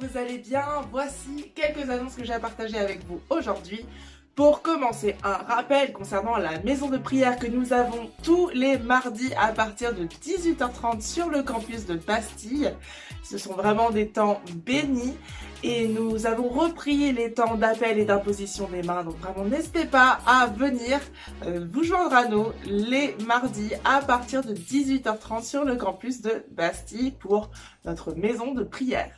[0.00, 0.64] vous allez bien.
[0.90, 3.84] Voici quelques annonces que j'ai à partager avec vous aujourd'hui.
[4.34, 9.32] Pour commencer, un rappel concernant la maison de prière que nous avons tous les mardis
[9.34, 12.72] à partir de 18h30 sur le campus de Bastille.
[13.22, 15.16] Ce sont vraiment des temps bénis
[15.62, 19.04] et nous avons repris les temps d'appel et d'imposition des mains.
[19.04, 20.98] Donc vraiment n'hésitez pas à venir
[21.46, 26.44] euh, vous joindre à nous les mardis à partir de 18h30 sur le campus de
[26.50, 27.50] Bastille pour
[27.84, 29.16] notre maison de prière.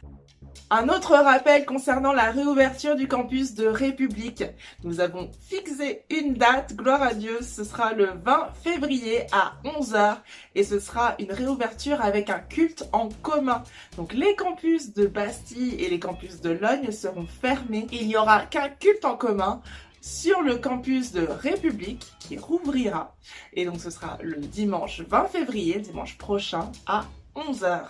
[0.70, 4.44] Un autre rappel concernant la réouverture du campus de République.
[4.82, 10.16] Nous avons fixé une date, gloire à Dieu, ce sera le 20 février à 11h
[10.54, 13.62] et ce sera une réouverture avec un culte en commun.
[13.96, 17.86] Donc les campus de Bastille et les campus de Logne seront fermés.
[17.92, 19.62] Il n'y aura qu'un culte en commun
[20.00, 23.16] sur le campus de République qui rouvrira.
[23.52, 27.04] Et donc ce sera le dimanche 20 février, dimanche prochain à
[27.34, 27.82] 11h.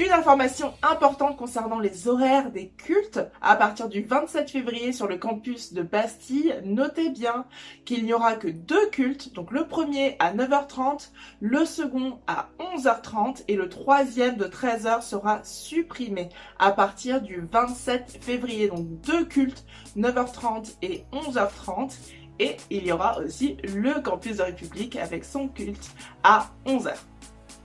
[0.00, 5.18] Une information importante concernant les horaires des cultes à partir du 27 février sur le
[5.18, 6.54] campus de Bastille.
[6.64, 7.44] Notez bien
[7.84, 11.10] qu'il n'y aura que deux cultes, donc le premier à 9h30,
[11.40, 18.18] le second à 11h30 et le troisième de 13h sera supprimé à partir du 27
[18.18, 18.68] février.
[18.68, 19.66] Donc deux cultes,
[19.98, 21.92] 9h30 et 11h30.
[22.38, 25.90] Et il y aura aussi le campus de République avec son culte
[26.24, 26.94] à 11h.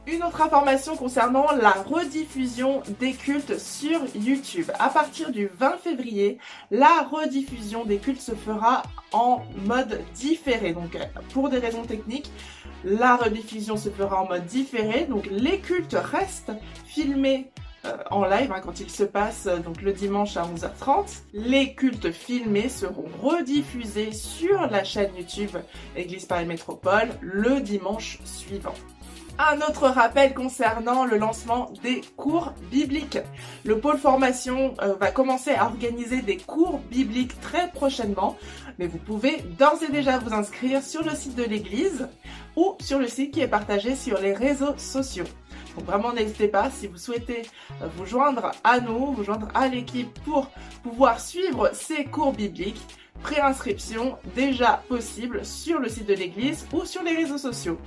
[0.10, 4.72] Une autre information concernant la rediffusion des cultes sur YouTube.
[4.80, 6.38] À partir du 20 février,
[6.72, 10.72] la rediffusion des cultes se fera en mode différé.
[10.72, 10.98] Donc
[11.34, 12.32] pour des raisons techniques,
[12.86, 15.04] la rediffusion se fera en mode différé.
[15.04, 16.54] Donc les cultes restent
[16.86, 17.52] filmés
[17.84, 21.24] euh, en live hein, quand ils se passent donc le dimanche à 11h30.
[21.34, 25.58] Les cultes filmés seront rediffusés sur la chaîne YouTube
[25.98, 28.74] Église Paris Métropole le dimanche suivant.
[29.40, 33.20] Un autre rappel concernant le lancement des cours bibliques.
[33.66, 38.36] Le pôle formation euh, va commencer à organiser des cours bibliques très prochainement,
[38.80, 42.08] mais vous pouvez d'ores et déjà vous inscrire sur le site de l'église
[42.56, 45.28] ou sur le site qui est partagé sur les réseaux sociaux.
[45.76, 47.44] Donc vraiment n'hésitez pas si vous souhaitez
[47.84, 50.50] euh, vous joindre à nous, vous joindre à l'équipe pour
[50.82, 52.82] pouvoir suivre ces cours bibliques.
[53.22, 57.78] Préinscription déjà possible sur le site de l'église ou sur les réseaux sociaux.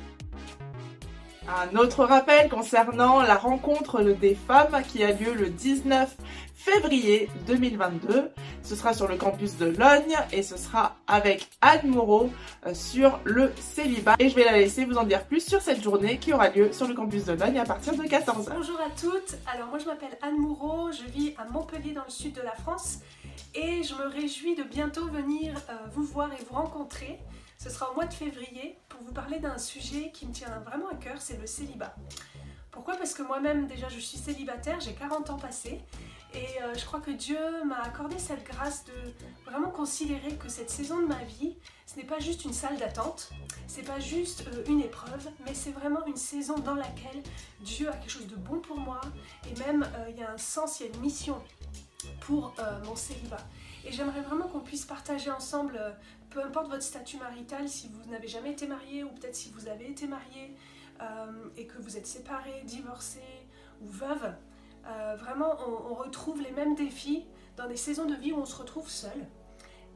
[1.48, 6.14] Un autre rappel concernant la rencontre des femmes qui a lieu le 19
[6.54, 8.30] février 2022.
[8.62, 12.30] Ce sera sur le campus de Logne et ce sera avec Anne Moreau
[12.66, 14.16] euh, sur le célibat.
[14.18, 16.72] Et je vais la laisser vous en dire plus sur cette journée qui aura lieu
[16.72, 18.52] sur le campus de Logne à partir de 14h.
[18.54, 22.10] Bonjour à toutes, alors moi je m'appelle Anne Moreau, je vis à Montpellier dans le
[22.10, 22.98] sud de la France
[23.54, 27.18] et je me réjouis de bientôt venir euh, vous voir et vous rencontrer.
[27.62, 30.88] Ce sera au mois de février pour vous parler d'un sujet qui me tient vraiment
[30.88, 31.94] à cœur, c'est le célibat.
[32.70, 32.96] Pourquoi?
[32.96, 35.82] Parce que moi-même déjà je suis célibataire, j'ai 40 ans passés
[36.32, 37.36] et euh, je crois que Dieu
[37.66, 38.94] m'a accordé cette grâce de
[39.44, 41.54] vraiment considérer que cette saison de ma vie,
[41.84, 43.30] ce n'est pas juste une salle d'attente,
[43.66, 47.22] c'est pas juste euh, une épreuve, mais c'est vraiment une saison dans laquelle
[47.60, 49.02] Dieu a quelque chose de bon pour moi
[49.46, 51.36] et même euh, il y a un sens, il y a une mission
[52.20, 52.54] pour
[52.86, 53.46] mon célibat.
[53.84, 55.78] Et j'aimerais vraiment qu'on puisse partager ensemble
[56.30, 59.68] peu importe votre statut marital, si vous n'avez jamais été marié ou peut-être si vous
[59.68, 60.56] avez été marié
[61.02, 63.20] euh, et que vous êtes séparé, divorcé
[63.82, 64.32] ou veuve,
[64.86, 68.56] euh, vraiment on, retrouve les mêmes défis dans des saisons de vie où on se
[68.56, 69.26] retrouve seul.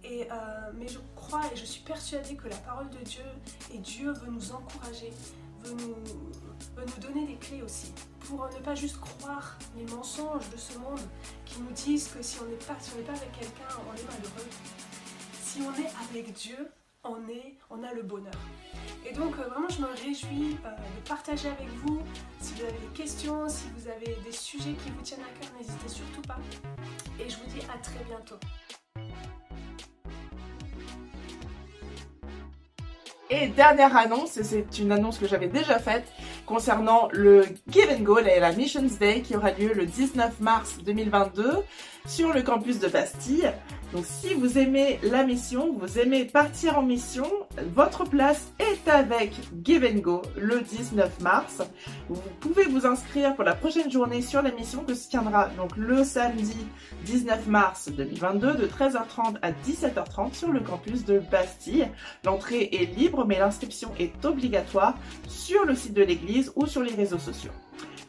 [0.03, 0.35] Et, euh,
[0.75, 3.25] mais je crois et je suis persuadée que la parole de Dieu
[3.73, 5.11] et Dieu veut nous encourager,
[5.63, 5.95] veut nous,
[7.01, 11.01] donner des clés aussi pour ne pas juste croire les mensonges de ce monde
[11.45, 14.51] qui nous disent que si on n'est pas, si pas avec quelqu'un, on est malheureux
[15.55, 16.69] si on est avec Dieu,
[17.05, 18.35] on, est, on a le bonheur.
[19.09, 22.01] Et donc euh, vraiment je me réjouis euh, de partager avec vous.
[22.41, 25.53] Si vous avez des questions, si vous avez des sujets qui vous tiennent à cœur,
[25.57, 26.39] n'hésitez surtout pas.
[27.21, 28.35] Et je vous dis à très bientôt.
[33.31, 36.07] Et dernière annonce, c'est une annonce que j'avais déjà faite,
[36.47, 40.79] concernant le Give and Go et la Missions Day qui aura lieu le 19 mars
[40.85, 41.65] 2022
[42.07, 43.51] sur le campus de Bastille.
[43.93, 47.27] Donc si vous aimez la mission, vous aimez partir en mission,
[47.75, 51.63] votre place est avec Give and Go le 19 mars.
[52.09, 55.77] Vous pouvez vous inscrire pour la prochaine journée sur la mission que se tiendra donc
[55.77, 56.67] le samedi
[57.05, 61.89] 19 mars 2022 de 13h30 à 17h30 sur le campus de Bastille.
[62.25, 64.95] L'entrée est libre mais l'inscription est obligatoire
[65.29, 67.53] sur le site de l'église ou sur les réseaux sociaux.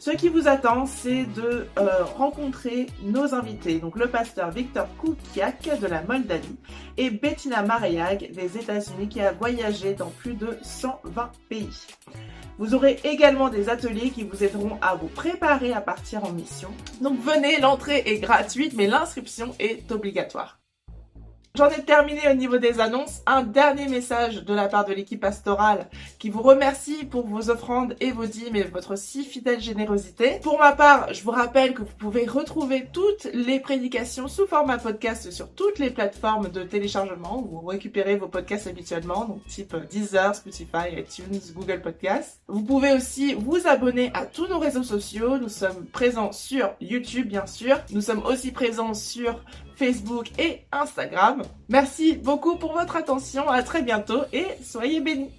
[0.05, 5.79] Ce qui vous attend, c'est de euh, rencontrer nos invités, donc le pasteur Victor Koukiak
[5.81, 6.57] de la Moldavie
[6.95, 11.87] et Bettina Mareyag des États-Unis qui a voyagé dans plus de 120 pays.
[12.59, 16.69] Vous aurez également des ateliers qui vous aideront à vous préparer à partir en mission.
[17.01, 20.59] Donc venez, l'entrée est gratuite mais l'inscription est obligatoire.
[21.55, 23.21] J'en ai terminé au niveau des annonces.
[23.25, 25.87] Un dernier message de la part de l'équipe pastorale
[26.19, 30.41] qui vous remercie pour vos offrandes et vos dîmes et votre si fidèle générosité.
[30.43, 34.79] Pour ma part, je vous rappelle que vous pouvez retrouver toutes les prédications sous format
[34.79, 39.77] podcast sur toutes les plateformes de téléchargement où vous récupérez vos podcasts habituellement, donc type
[39.89, 42.41] Deezer, Spotify, iTunes, Google Podcasts.
[42.49, 45.37] Vous pouvez aussi vous abonner à tous nos réseaux sociaux.
[45.37, 47.77] Nous sommes présents sur YouTube, bien sûr.
[47.91, 49.39] Nous sommes aussi présents sur
[49.75, 51.43] Facebook et Instagram.
[51.69, 55.31] Merci beaucoup pour votre attention, à très bientôt et soyez bénis.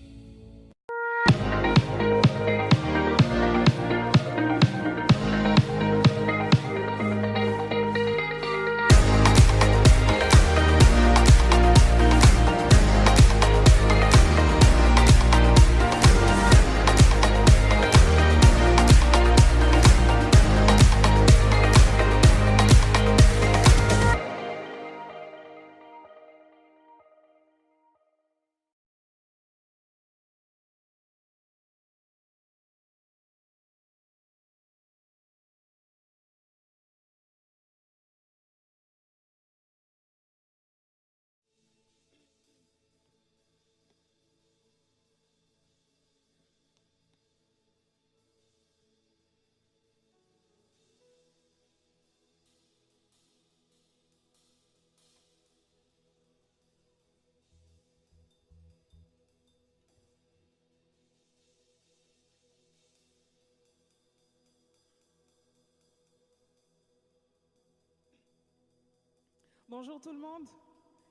[69.68, 70.44] Bonjour tout le monde.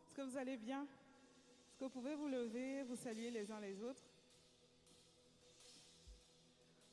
[0.05, 0.83] Est-ce que vous allez bien?
[0.83, 4.07] Est-ce que vous pouvez vous lever, vous saluer les uns les autres?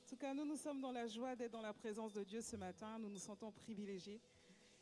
[0.03, 2.41] En tout cas, nous, nous sommes dans la joie d'être dans la présence de Dieu
[2.41, 2.99] ce matin.
[2.99, 4.21] Nous nous sentons privilégiés.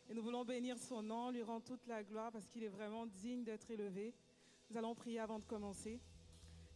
[0.09, 3.05] Et nous voulons bénir son nom, lui rendre toute la gloire parce qu'il est vraiment
[3.05, 4.15] digne d'être élevé.
[4.71, 6.01] Nous allons prier avant de commencer.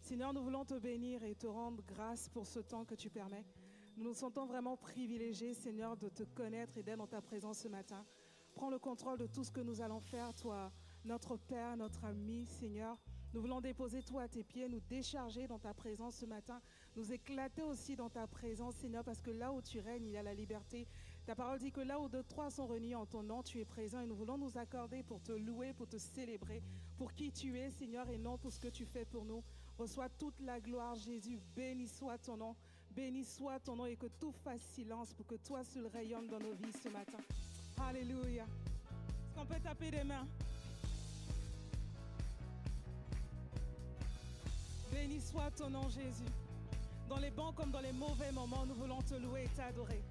[0.02, 3.46] Seigneur, nous voulons te bénir et te rendre grâce pour ce temps que tu permets.
[3.96, 7.68] Nous nous sentons vraiment privilégiés, Seigneur, de te connaître et d'être dans ta présence ce
[7.68, 8.04] matin.
[8.54, 10.70] Prends le contrôle de tout ce que nous allons faire, toi,
[11.04, 12.96] notre Père, notre ami, Seigneur.
[13.32, 16.60] Nous voulons déposer toi à tes pieds, nous décharger dans ta présence ce matin,
[16.94, 20.16] nous éclater aussi dans ta présence, Seigneur, parce que là où tu règnes, il y
[20.16, 20.86] a la liberté.
[21.26, 23.64] Ta parole dit que là où deux, trois sont réunis en ton nom, tu es
[23.64, 26.62] présent et nous voulons nous accorder pour te louer, pour te célébrer,
[26.96, 29.42] pour qui tu es, Seigneur, et non pour ce que tu fais pour nous.
[29.78, 31.40] Reçois toute la gloire, Jésus.
[31.56, 32.54] Béni soit ton nom.
[32.92, 36.38] Béni soit ton nom et que tout fasse silence pour que toi seul rayonne dans
[36.38, 37.18] nos vies ce matin.
[37.80, 38.44] Alléluia.
[38.44, 40.26] Est-ce qu'on peut taper des mains?
[44.92, 46.30] Béni soit ton nom, Jésus.
[47.08, 50.02] Dans les bons comme dans les mauvais moments, nous voulons te louer et t'adorer.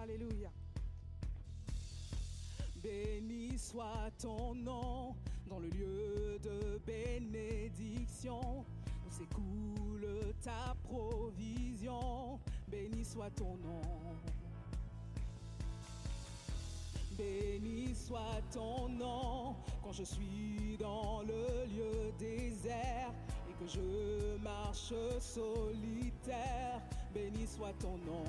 [0.00, 0.50] Alléluia.
[2.82, 5.14] Béni soit ton nom
[5.46, 8.64] dans le lieu de bénédiction
[9.06, 12.40] où s'écoule ta provision.
[12.68, 13.82] Béni soit ton nom.
[17.18, 23.12] Béni soit ton nom quand je suis dans le lieu désert
[23.48, 26.80] et que je marche solitaire.
[27.14, 28.24] Béni soit ton nom.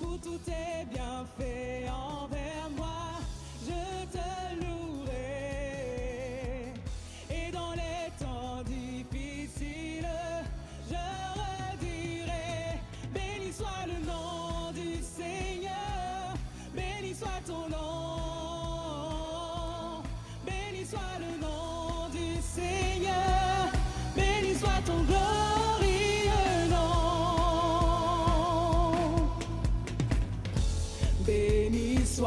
[0.00, 3.20] Pour tout est bien fait envers moi,
[3.66, 4.95] je te louerai.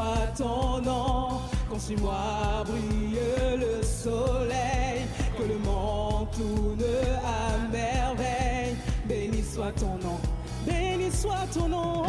[0.00, 3.18] Soit ton nom, consume-moi, brille
[3.58, 6.84] le soleil, que le monde tourne
[7.24, 8.76] à merveille.
[9.06, 10.18] Béni soit ton nom,
[10.66, 12.04] béni soit ton nom,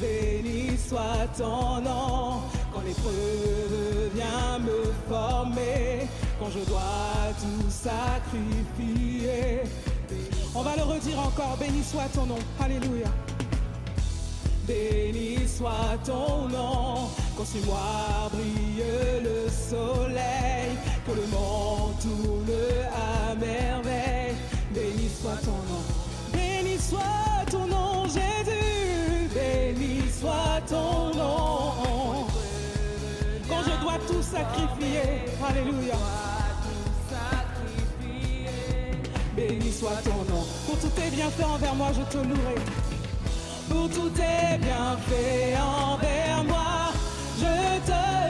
[0.00, 2.40] béni soit ton nom,
[2.72, 6.08] quand l'épreuve vient me former,
[6.38, 9.62] quand je dois tout sacrifier.
[10.54, 13.08] On va le redire encore, béni soit ton nom, alléluia.
[14.72, 18.82] Béni soit ton nom, quand sur moi brille
[19.22, 20.70] le soleil,
[21.06, 22.46] que le monde tourne
[22.90, 24.34] à merveille.
[25.20, 25.82] soit ton nom.
[26.32, 29.28] Béni soit ton nom, Jésus.
[29.34, 32.26] Béni soit ton nom.
[33.48, 35.98] Quand je dois tout sacrifier, Alléluia.
[39.36, 40.44] Béni soit ton nom.
[40.66, 42.91] Pour tous tes bienfaits envers moi, je te louerai.
[43.72, 46.92] Pour tous tes bienfaits envers moi,
[47.38, 48.21] je te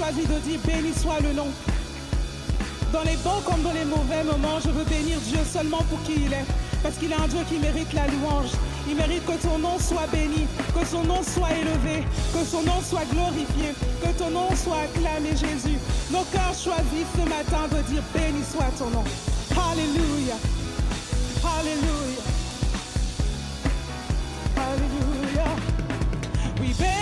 [0.00, 1.48] choisit de dire béni soit le nom.
[2.92, 6.14] Dans les bons comme dans les mauvais moments, je veux bénir Dieu seulement pour qui
[6.26, 6.46] il est.
[6.82, 8.52] Parce qu'il est un Dieu qui mérite la louange.
[8.88, 12.80] Il mérite que ton nom soit béni, que son nom soit élevé, que son nom
[12.80, 15.78] soit glorifié, que ton nom soit acclamé, Jésus.
[16.10, 19.04] Nos cœurs choisissent ce matin de dire béni soit ton nom.
[19.70, 20.36] Alléluia.
[21.58, 22.22] Alléluia.
[24.56, 25.44] Alléluia.
[26.60, 26.99] Oui, béni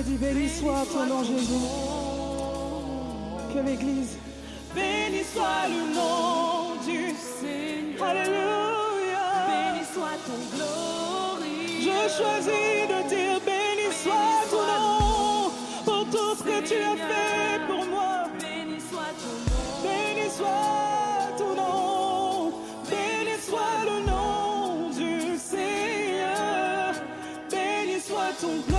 [0.00, 1.52] Peux dire béni soit ton nom, Jésus
[3.52, 4.16] Que l'Église,
[4.74, 8.08] béni soit le nom du Seigneur.
[8.08, 9.26] Alléluia.
[9.50, 11.82] Béni soit ton glorie.
[11.82, 15.50] Je choisis de dire béni soit ton nom
[15.84, 18.24] pour tout ce que tu as fait pour moi.
[18.40, 19.60] Béni soit ton nom.
[19.82, 22.52] Béni soit ton nom,
[22.88, 26.94] béni soit le nom du Seigneur,
[27.50, 28.69] béni soit ton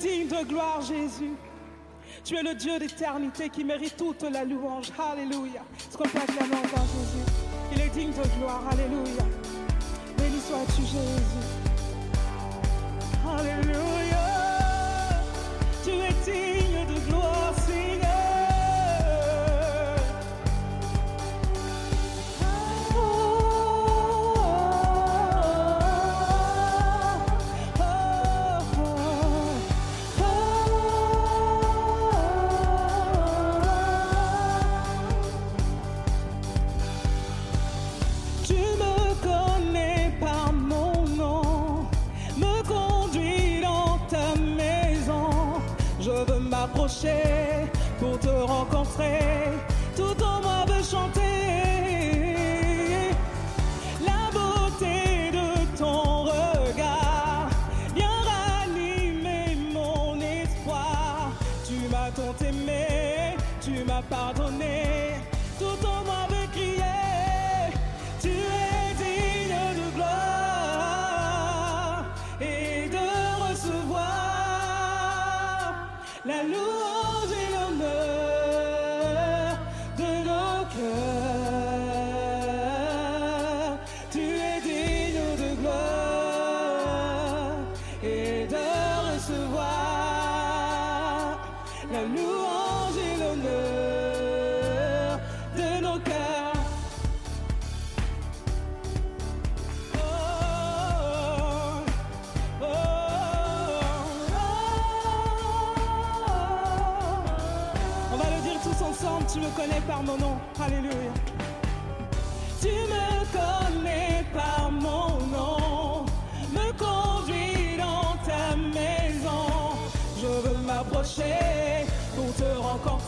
[0.00, 1.34] digne de gloire Jésus.
[2.24, 4.90] Tu es le Dieu d'éternité qui mérite toute la louange.
[4.98, 5.62] Alléluia.
[5.78, 7.24] Est-ce qu'on Jésus
[7.72, 8.62] Il est digne de gloire.
[8.70, 9.24] Alléluia.
[10.16, 11.46] Béni sois-tu Jésus.
[13.26, 14.26] Alléluia.
[15.84, 16.19] Tu es
[47.98, 49.20] pour te rencontrer,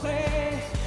[0.02, 0.81] place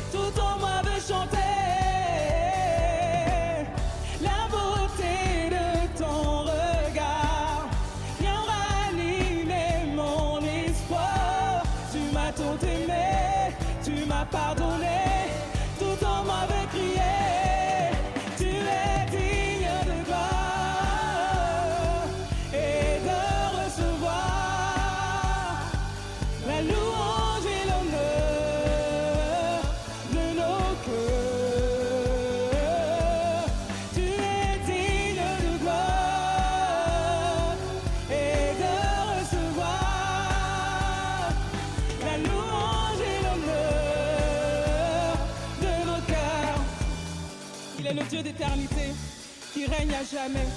[49.82, 50.48] à jamais.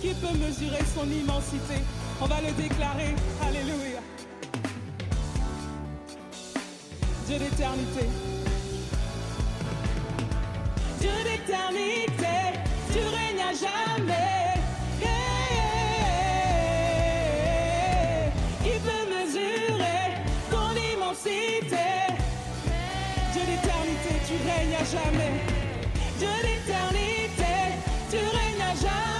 [0.00, 1.76] Qui peut mesurer son immensité
[2.20, 3.14] On va le déclarer.
[3.46, 4.00] Alléluia.
[7.26, 8.06] Dieu d'éternité.
[11.00, 12.36] Dieu d'éternité,
[12.92, 14.40] tu règnes à jamais.
[18.62, 20.02] Qui peut mesurer
[20.50, 21.86] ton immensité?
[23.32, 25.32] Dieu d'éternité, tu règnes à jamais.
[26.18, 27.23] Dieu d'éternité.
[28.84, 29.13] 자.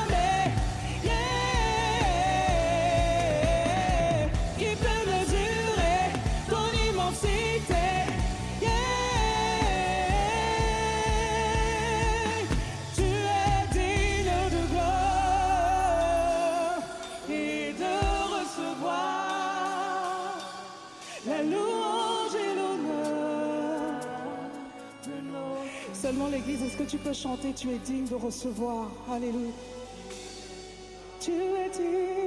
[26.46, 28.90] l'église, est-ce que tu peux chanter Tu es digne de recevoir?
[29.10, 29.50] Alléluia.
[31.20, 32.23] Tu es digne.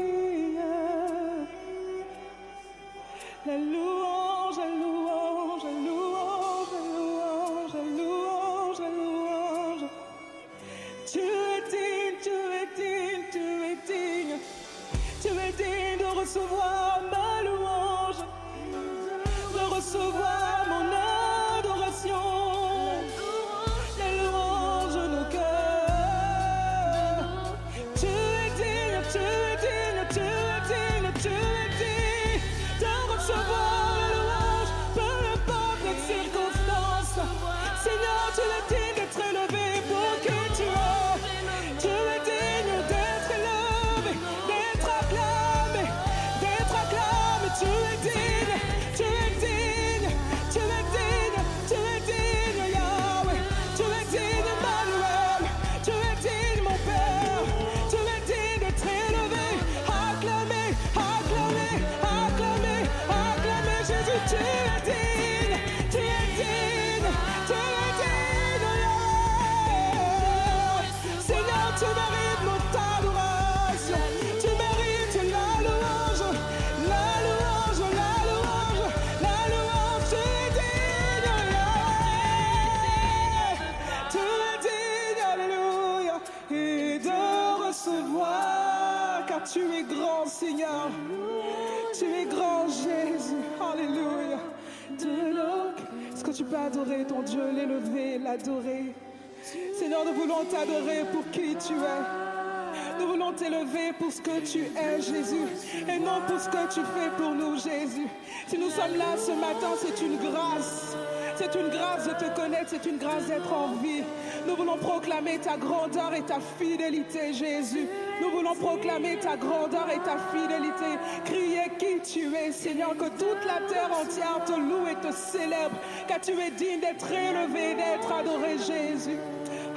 [111.50, 114.04] C'est une grâce de te connaître, c'est une grâce d'être en vie.
[114.46, 117.88] Nous voulons proclamer ta grandeur et ta fidélité, Jésus.
[118.22, 120.98] Nous voulons proclamer ta grandeur et ta fidélité.
[121.24, 125.78] Crier qui tu es, Seigneur, que toute la terre entière te loue et te célèbre,
[126.08, 129.18] car tu es digne d'être élevé, d'être adoré, Jésus.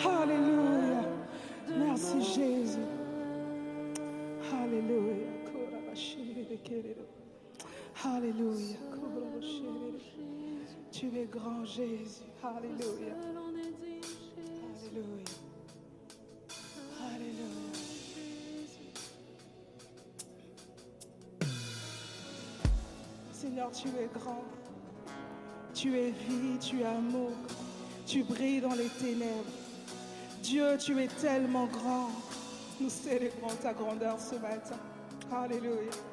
[0.04, 1.02] Alléluia.
[1.68, 2.78] Merci, Jésus.
[4.52, 5.14] Alléluia.
[8.02, 8.76] Alléluia.
[11.00, 12.28] Tu es grand, Jésus.
[12.42, 13.14] Alléluia.
[14.84, 15.24] Alléluia.
[17.00, 17.46] Alléluia.
[23.32, 24.44] Seigneur, tu es grand.
[25.72, 27.30] Tu es vie, tu es amour.
[28.06, 29.44] Tu brilles dans les ténèbres.
[30.42, 32.10] Dieu, tu es tellement grand.
[32.78, 34.76] Nous célébrons ta grandeur ce matin.
[35.32, 36.09] Alléluia.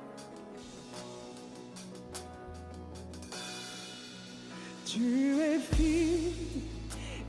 [4.89, 6.31] Tu es fille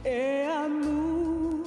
[0.04, 1.66] et amour,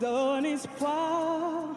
[0.00, 1.68] donne espoir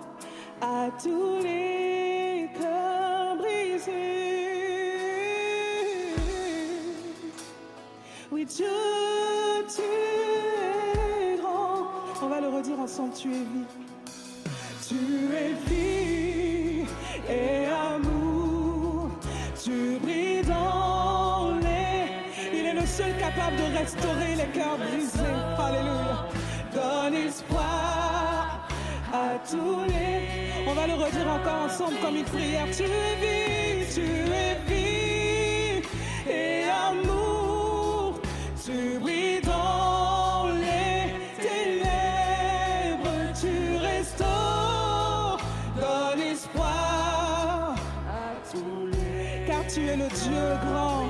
[0.60, 3.94] à tous les cœurs brisés.
[8.32, 8.66] Oui, Dieu,
[9.70, 11.86] tu es grand.
[12.24, 13.87] On va le redire ensemble, tu es vie.
[14.88, 16.86] Tu es vie
[17.30, 19.10] et amour,
[19.62, 22.58] tu brilles dans les.
[22.58, 25.20] Il est le seul capable de restaurer les cœurs brisés.
[25.60, 26.26] Alléluia.
[26.74, 28.66] Donne espoir
[29.12, 30.54] à tous les.
[30.66, 32.68] On va le redire encore ensemble comme une prière.
[32.72, 34.67] Tu es vie, tu es vie.
[49.88, 51.07] Tu le Dieu grand.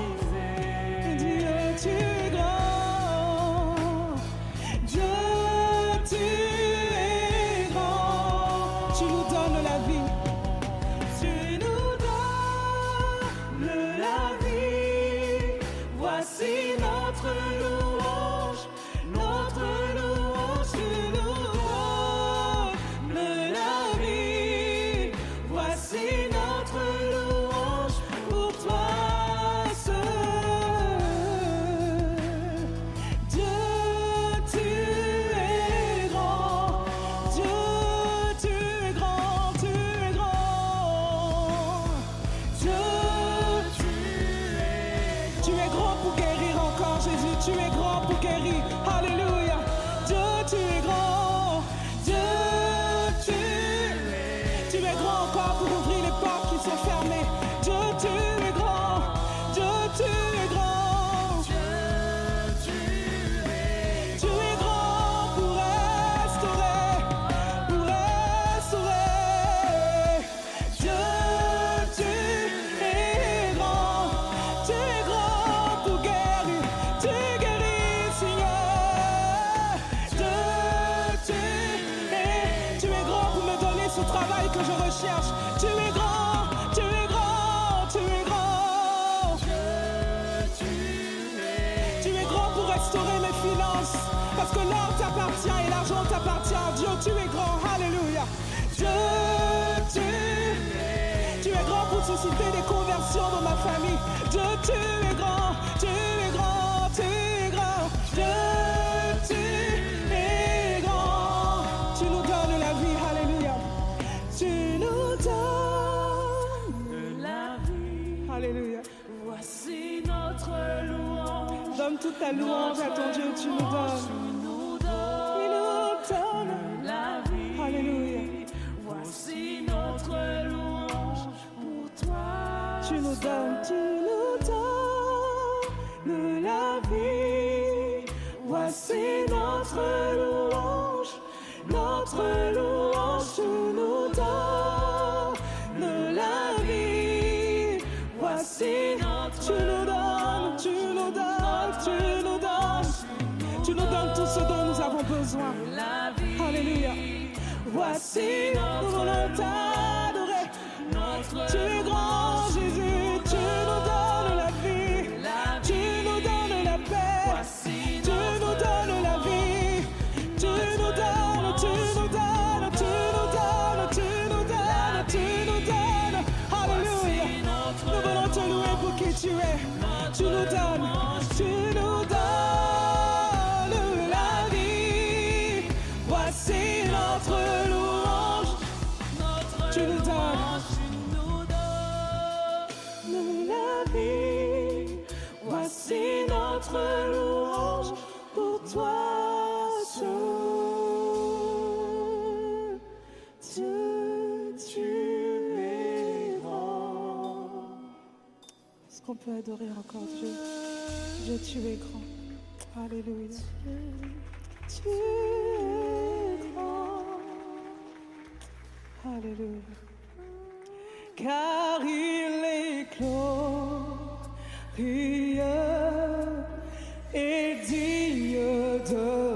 [228.89, 229.27] de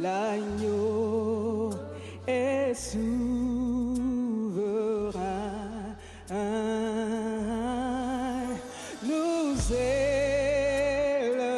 [0.00, 1.70] l'agneau
[2.26, 2.98] est souverain.
[9.02, 11.52] Nous élevons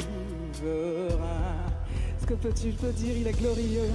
[2.21, 3.91] Ce que peux-tu le peux dire, il est glorieux?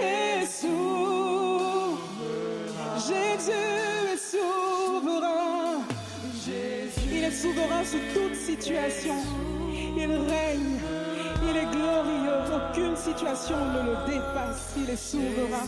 [0.00, 1.98] est souverain.
[2.96, 3.52] Jésus
[4.12, 5.82] est souverain.
[7.12, 9.16] Il est souverain sur toute situation.
[9.70, 10.80] Il règne.
[11.48, 12.40] Il est glorieux.
[12.56, 14.74] Aucune situation ne le dépasse.
[14.78, 15.66] Il est souverain.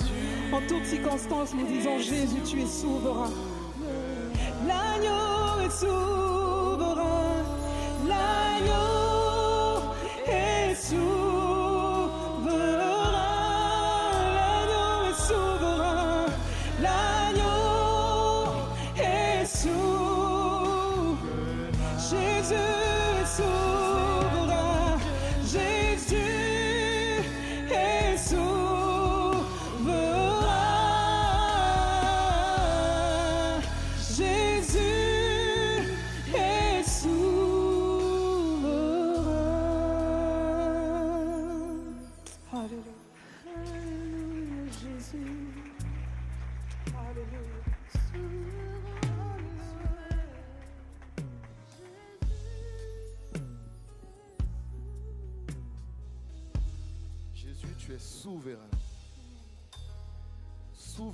[0.53, 3.31] En toutes circonstances, nous disons Jésus, tu es souverain.
[4.67, 6.28] L'agneau est souverain.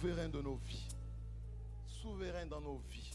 [0.04, 0.88] Souverain de nos vies.
[1.86, 3.10] Souverain dans nos vies.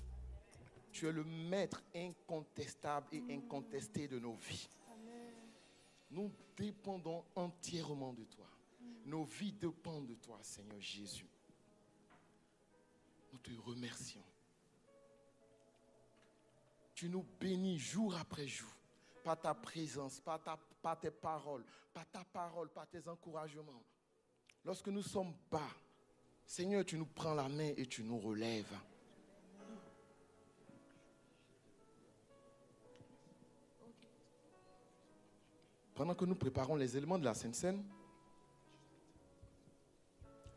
[0.92, 4.68] Tu es le maître incontestable et incontesté de nos vies.
[6.10, 8.48] Nous dépendons entièrement de toi.
[9.06, 11.30] Nos vies dépendent de toi, Seigneur Jésus.
[13.32, 14.26] Nous te remercions.
[16.96, 18.76] Tu nous bénis jour après jour
[19.24, 23.84] par ta présence, par, ta, par tes paroles, par ta parole, par tes encouragements.
[24.66, 25.70] Lorsque nous sommes bas,
[26.50, 28.76] Seigneur, tu nous prends la main et tu nous relèves.
[35.94, 37.86] Pendant que nous préparons les éléments de la Sainte Seine,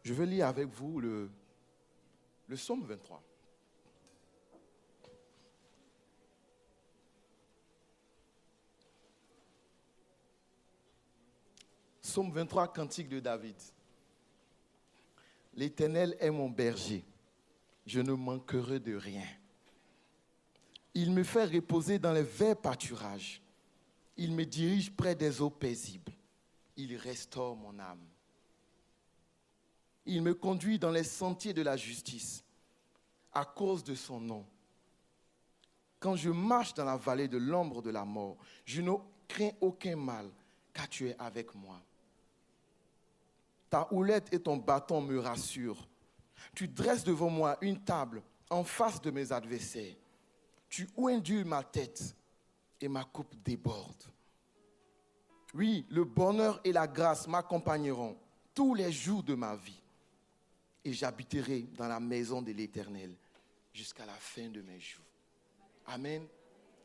[0.02, 1.30] je vais lire avec vous le,
[2.46, 3.22] le psaume 23.
[12.00, 13.56] Psaume 23, cantique de David.
[15.54, 17.04] L'Éternel est mon berger.
[17.86, 19.26] Je ne manquerai de rien.
[20.94, 23.42] Il me fait reposer dans les verts pâturages.
[24.16, 26.12] Il me dirige près des eaux paisibles.
[26.76, 28.04] Il restaure mon âme.
[30.04, 32.44] Il me conduit dans les sentiers de la justice
[33.32, 34.46] à cause de son nom.
[35.98, 38.92] Quand je marche dans la vallée de l'ombre de la mort, je ne
[39.28, 40.28] crains aucun mal,
[40.72, 41.80] car tu es avec moi.
[43.72, 45.88] Ta houlette et ton bâton me rassurent.
[46.54, 49.96] Tu dresses devant moi une table en face de mes adversaires.
[50.68, 52.14] Tu induis ma tête
[52.82, 54.04] et ma coupe déborde.
[55.54, 58.14] Oui, le bonheur et la grâce m'accompagneront
[58.54, 59.82] tous les jours de ma vie.
[60.84, 63.16] Et j'habiterai dans la maison de l'Éternel
[63.72, 65.00] jusqu'à la fin de mes jours.
[65.86, 66.26] Amen.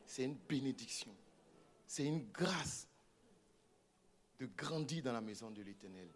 [0.06, 1.14] C'est une bénédiction.
[1.86, 2.88] C'est une grâce
[4.40, 6.08] de grandir dans la maison de l'Éternel.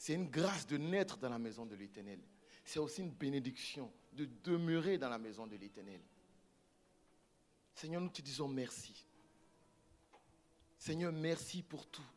[0.00, 2.20] C'est une grâce de naître dans la maison de l'Éternel.
[2.64, 6.00] C'est aussi une bénédiction de demeurer dans la maison de l'Éternel.
[7.74, 9.04] Seigneur, nous te disons merci.
[10.78, 12.10] Seigneur, merci pour tout.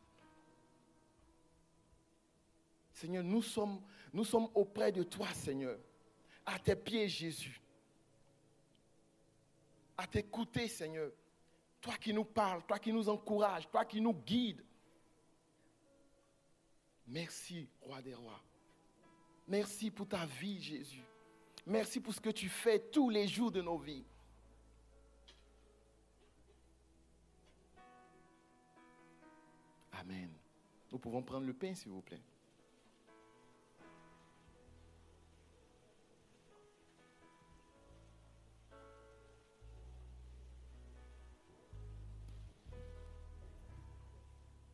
[2.90, 3.82] Seigneur, nous sommes,
[4.14, 5.78] nous sommes auprès de toi, Seigneur.
[6.46, 7.60] À tes pieds, Jésus.
[9.98, 11.12] À t'écouter, Seigneur.
[11.82, 14.64] Toi qui nous parles, toi qui nous encourages, toi qui nous guides.
[17.06, 18.40] Merci, roi des rois.
[19.46, 21.04] Merci pour ta vie, Jésus.
[21.66, 24.04] Merci pour ce que tu fais tous les jours de nos vies.
[29.92, 30.30] Amen.
[30.92, 32.20] Nous pouvons prendre le pain, s'il vous plaît.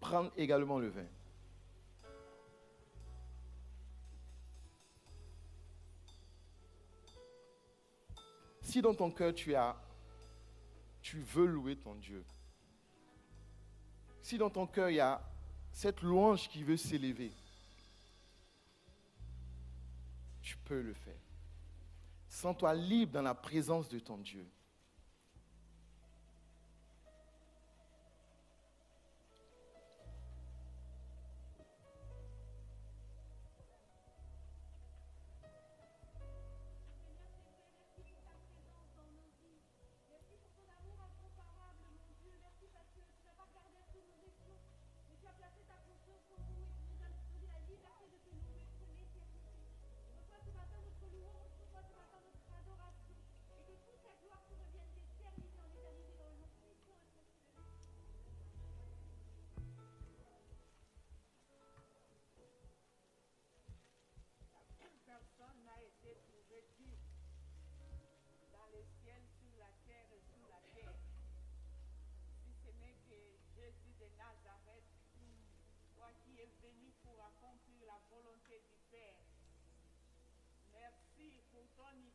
[0.01, 1.07] Prendre également le vin.
[8.71, 9.75] Si dans ton cœur tu as,
[11.03, 12.25] tu veux louer ton Dieu,
[14.23, 15.21] si dans ton cœur il y a
[15.73, 17.33] cette louange qui veut s'élever,
[20.41, 21.19] tu peux le faire.
[22.29, 24.47] Sens-toi libre dans la présence de ton Dieu.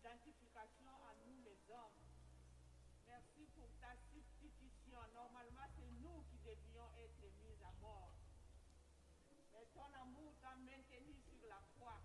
[0.06, 1.98] Ton identification à nous les hommes.
[3.08, 5.00] Merci pour ta substitution.
[5.14, 8.14] Normalement, c'est nous qui devions être mis à mort.
[9.52, 12.02] Mais ton amour t'a maintenu sur la croix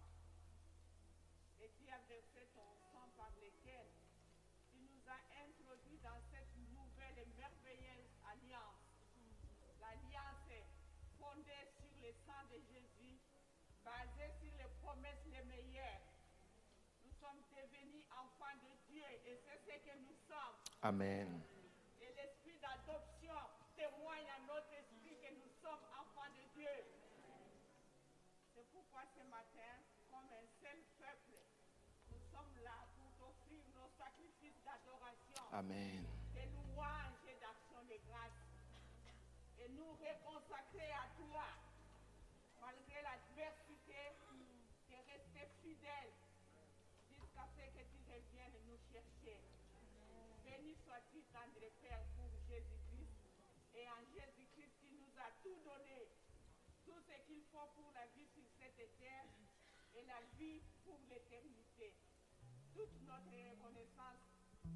[1.61, 3.87] et tu as versé ton sang par lequel
[4.71, 8.81] tu nous as introduits dans cette nouvelle et merveilleuse alliance.
[9.81, 10.65] L'alliance est
[11.19, 13.21] fondée sur le sang de Jésus,
[13.85, 16.11] basée sur les promesses les meilleures.
[17.03, 20.70] Nous sommes devenus enfants de Dieu et c'est ce que nous sommes.
[20.83, 21.29] Amen.
[22.01, 23.37] Et l'esprit d'adoption
[23.77, 26.77] témoigne à notre esprit que nous sommes enfants de Dieu.
[28.55, 29.77] C'est pourquoi ce matin,
[30.11, 31.37] comme un seul peuple,
[32.11, 36.01] nous sommes là pour t'offrir nos sacrifices d'adoration, Amen.
[36.33, 38.41] de louanges et d'actions de grâce.
[39.61, 41.45] Et nous reconsacrer à toi.
[42.61, 44.17] Malgré l'adversité,
[44.89, 46.13] tu es resté fidèle
[47.13, 49.37] jusqu'à ce que tu reviennes nous chercher.
[50.45, 53.15] Béni sois-tu, tendre Père, pour Jésus-Christ.
[53.75, 56.11] Et en Jésus-Christ, tu nous as tout donné.
[56.85, 59.31] Tout ce qu'il faut pour la vie sur cette terre
[59.95, 61.95] et la vie pour l'éternité.
[62.75, 64.23] Toute notre reconnaissance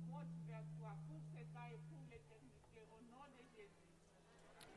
[0.07, 2.87] monte vers toi pour ce temps et pour l'éternité.
[2.91, 3.91] Au nom de Jésus.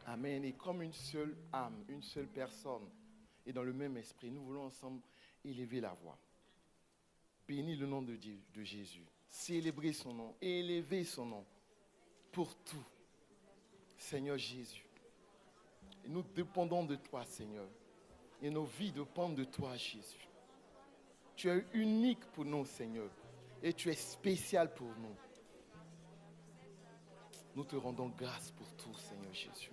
[0.06, 0.44] Amen.
[0.46, 2.90] Et comme une seule âme, une seule personne,
[3.46, 5.02] et dans le même esprit, nous voulons ensemble
[5.44, 6.18] élever la voix.
[7.48, 9.06] Bénis le nom de Dieu, de Jésus.
[9.30, 11.46] Célébrer son nom, élever son nom
[12.38, 12.86] pour tout.
[13.98, 14.86] Seigneur Jésus,
[16.06, 17.68] nous dépendons de toi, Seigneur.
[18.44, 20.30] Et nos vies dépendent de toi, Jésus.
[21.36, 23.10] Tu es unique pour nous, Seigneur.
[23.64, 25.16] Et tu es spécial pour nous.
[27.56, 29.72] Nous te rendons grâce pour tout, Seigneur Jésus.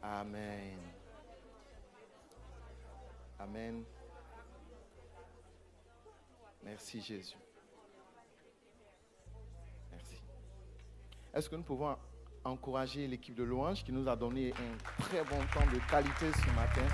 [0.00, 0.78] Amen.
[3.40, 3.84] Amen.
[6.66, 7.36] Merci Jésus.
[9.92, 10.20] Merci.
[11.32, 11.96] Est-ce que nous pouvons
[12.42, 16.50] encourager l'équipe de louange qui nous a donné un très bon temps de qualité ce
[16.56, 16.86] matin?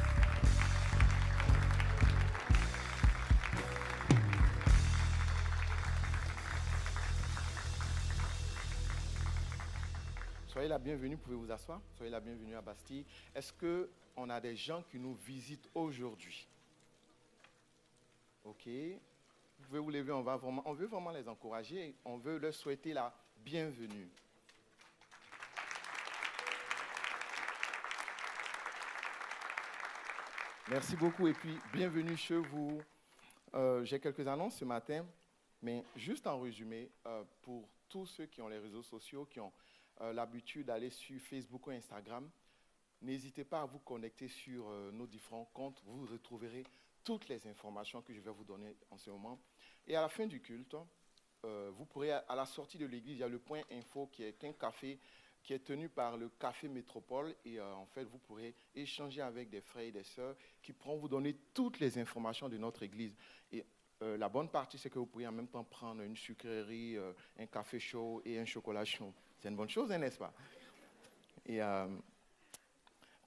[10.49, 11.81] Soyez la bienvenue, pouvez vous asseoir?
[11.97, 13.07] Soyez la bienvenue à Bastille.
[13.35, 16.47] Est-ce qu'on a des gens qui nous visitent aujourd'hui?
[18.45, 18.69] Ok.
[19.67, 20.23] Pouvez vous lever, on,
[20.75, 24.11] veut vraiment les encourager, on veut leur souhaiter la bienvenue.
[30.69, 32.81] Merci beaucoup et puis bienvenue chez vous.
[33.55, 35.07] Euh, J'ai quelques annonces ce matin,
[35.61, 39.53] mais juste en résumé, euh, pour tous ceux qui ont les réseaux sociaux, qui ont
[40.01, 42.29] euh, l'habitude d'aller sur Facebook ou Instagram,
[43.01, 45.83] n'hésitez pas à vous connecter sur nos différents comptes.
[45.85, 46.65] Vous retrouverez
[47.05, 49.39] toutes les informations que je vais vous donner en ce moment.
[49.87, 50.77] Et à la fin du culte,
[51.45, 54.23] euh, vous pourrez, à la sortie de l'église, il y a le point info qui
[54.23, 54.99] est un café
[55.43, 57.35] qui est tenu par le Café Métropole.
[57.45, 60.99] Et euh, en fait, vous pourrez échanger avec des frères et des sœurs qui pourront
[60.99, 63.17] vous donner toutes les informations de notre église.
[63.51, 63.65] Et
[64.03, 66.97] euh, la bonne partie, c'est que vous pourrez en même temps prendre une sucrerie,
[67.37, 69.13] un café chaud et un chocolat chaud.
[69.41, 70.33] C'est une bonne chose, hein, n'est-ce pas?
[71.45, 71.61] Et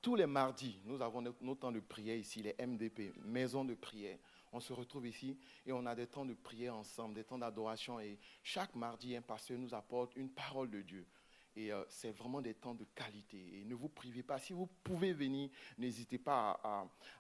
[0.06, 4.20] tous les mardis, nous avons nos, temps de prière ici, les MDP, maisons de prière.
[4.54, 5.36] On se retrouve ici
[5.66, 8.00] et on a des temps de prière ensemble, des temps d'adoration.
[8.00, 11.08] Et chaque mardi, un pasteur nous apporte une parole de Dieu.
[11.56, 13.38] Et euh, c'est vraiment des temps de qualité.
[13.56, 14.38] Et ne vous privez pas.
[14.38, 15.50] Si vous pouvez venir,
[15.80, 16.60] n'hésitez pas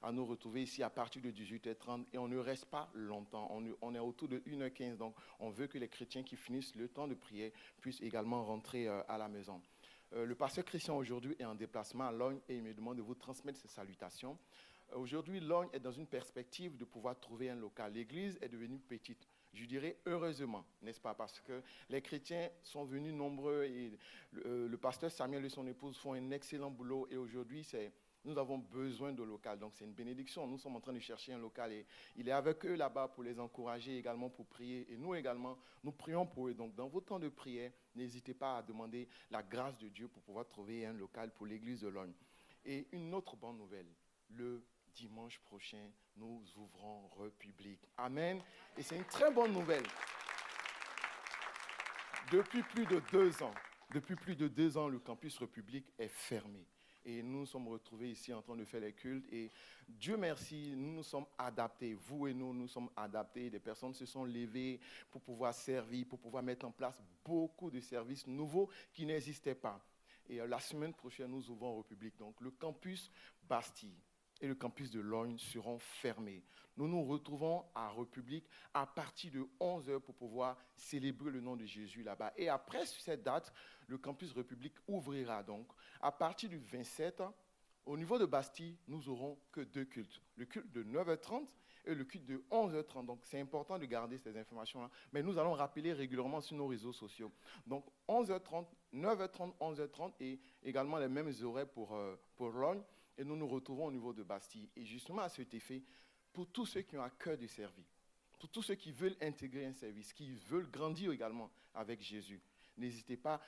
[0.03, 2.05] à, nous retrouver ici à partir de 18h30.
[2.13, 3.47] Et on ne reste pas longtemps.
[3.49, 4.97] On, on est autour de 1h15.
[4.97, 7.49] Donc, on veut que les chrétiens qui finissent le temps de prière
[7.81, 9.59] puissent également rentrer euh, à la maison.
[10.15, 13.01] Euh, le pasteur Christian aujourd'hui est en déplacement à Logne et il me demande de
[13.01, 14.37] vous transmettre ses salutations.
[14.93, 17.93] Euh, Aujourd'hui, Logne est dans une perspective de pouvoir trouver un local.
[17.93, 19.27] L'église est devenue petite.
[19.53, 21.13] Je dirais heureusement, n'est-ce pas?
[21.13, 23.97] Parce que les chrétiens sont venus nombreux et
[24.31, 27.91] le, euh, le pasteur Samuel et son épouse font un excellent boulot et aujourd'hui, c'est
[28.25, 29.59] nous avons besoin de local.
[29.59, 30.47] Donc, c'est une bénédiction.
[30.47, 33.23] Nous sommes en train de chercher un local et il est avec eux là-bas pour
[33.23, 34.91] les encourager également pour prier.
[34.91, 36.53] Et nous également, nous prions pour eux.
[36.53, 40.23] Donc, dans vos temps de prière, n'hésitez pas à demander la grâce de Dieu pour
[40.23, 42.13] pouvoir trouver un local pour l'église de Logne.
[42.65, 43.87] Et une autre bonne nouvelle,
[44.29, 47.87] le dimanche prochain, nous ouvrons République.
[47.97, 48.41] Amen.
[48.75, 49.85] Et c'est une très bonne nouvelle.
[52.31, 53.53] Depuis plus de deux ans,
[53.93, 56.65] depuis plus de deux ans, le campus République est fermé.
[57.05, 59.31] Et nous nous sommes retrouvés ici en train de faire les cultes.
[59.31, 59.51] Et
[59.87, 61.93] Dieu merci, nous nous sommes adaptés.
[61.93, 63.49] Vous et nous, nous sommes adaptés.
[63.49, 64.79] Des personnes se sont levées
[65.11, 69.79] pour pouvoir servir, pour pouvoir mettre en place beaucoup de services nouveaux qui n'existaient pas.
[70.27, 72.17] Et euh, la semaine prochaine, nous ouvrons République.
[72.17, 73.11] Donc le campus
[73.47, 74.01] Bastille
[74.41, 76.43] et le campus de Logne seront fermés.
[76.77, 81.65] Nous nous retrouvons à République à partir de 11h pour pouvoir célébrer le nom de
[81.65, 82.33] Jésus là-bas.
[82.35, 83.53] Et après cette date,
[83.87, 85.67] le campus République ouvrira donc.
[86.01, 87.23] À partir du 27,
[87.85, 90.21] au niveau de Bastille, nous aurons que deux cultes.
[90.35, 91.47] Le culte de 9h30
[91.85, 93.05] et le culte de 11h30.
[93.05, 94.89] Donc c'est important de garder ces informations-là.
[95.13, 97.31] Mais nous allons rappeler régulièrement sur nos réseaux sociaux.
[97.67, 102.81] Donc 11h30, 9h30, 11h30 et également les mêmes horaires pour, euh, pour Logne.
[103.17, 104.69] Et nous nous retrouvons au niveau de Bastille.
[104.75, 105.81] Et justement à cet effet,
[106.33, 107.85] pour tous ceux qui ont à cœur de servir,
[108.39, 112.41] pour tous ceux qui veulent intégrer un service, qui veulent grandir également avec Jésus,
[112.77, 113.39] n'hésitez pas.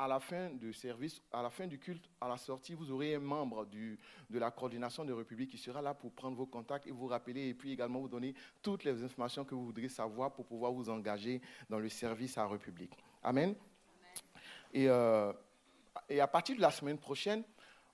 [0.00, 3.16] À la fin du service, à la fin du culte, à la sortie, vous aurez
[3.16, 6.92] un membre de la coordination de République qui sera là pour prendre vos contacts et
[6.92, 10.46] vous rappeler et puis également vous donner toutes les informations que vous voudrez savoir pour
[10.46, 12.96] pouvoir vous engager dans le service à République.
[13.24, 13.56] Amen.
[14.72, 15.32] Et, euh,
[16.08, 17.42] et à partir de la semaine prochaine,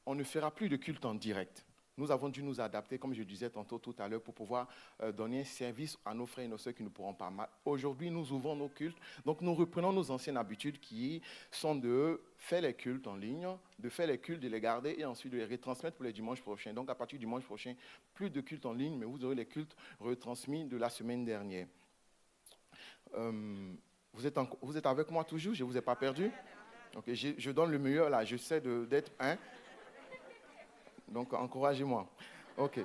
[0.07, 1.65] on ne fera plus de culte en direct.
[1.97, 4.67] Nous avons dû nous adapter, comme je disais tantôt tout à l'heure, pour pouvoir
[5.01, 7.31] euh, donner un service à nos frères et nos sœurs qui ne pourront pas.
[7.31, 8.99] Ma- Aujourd'hui, nous ouvrons nos cultes.
[9.25, 13.47] Donc, nous reprenons nos anciennes habitudes qui sont de faire les cultes en ligne,
[13.79, 16.43] de faire les cultes, de les garder et ensuite de les retransmettre pour les dimanches
[16.43, 16.73] prochains.
[16.73, 17.75] Donc, à partir du dimanche prochain,
[18.13, 21.69] plus de cultes en ligne, mais vous aurez les cultes retransmis de la semaine dernière.
[23.15, 23.73] Euh,
[24.13, 25.55] vous, êtes avec moi toujours?
[25.55, 26.29] Je ne vous ai pas perdu?
[27.07, 28.25] Je, je donne le meilleur là.
[28.25, 29.37] J'essaie de- d'être un.
[31.09, 32.07] Donc, encouragez-moi.
[32.57, 32.81] OK.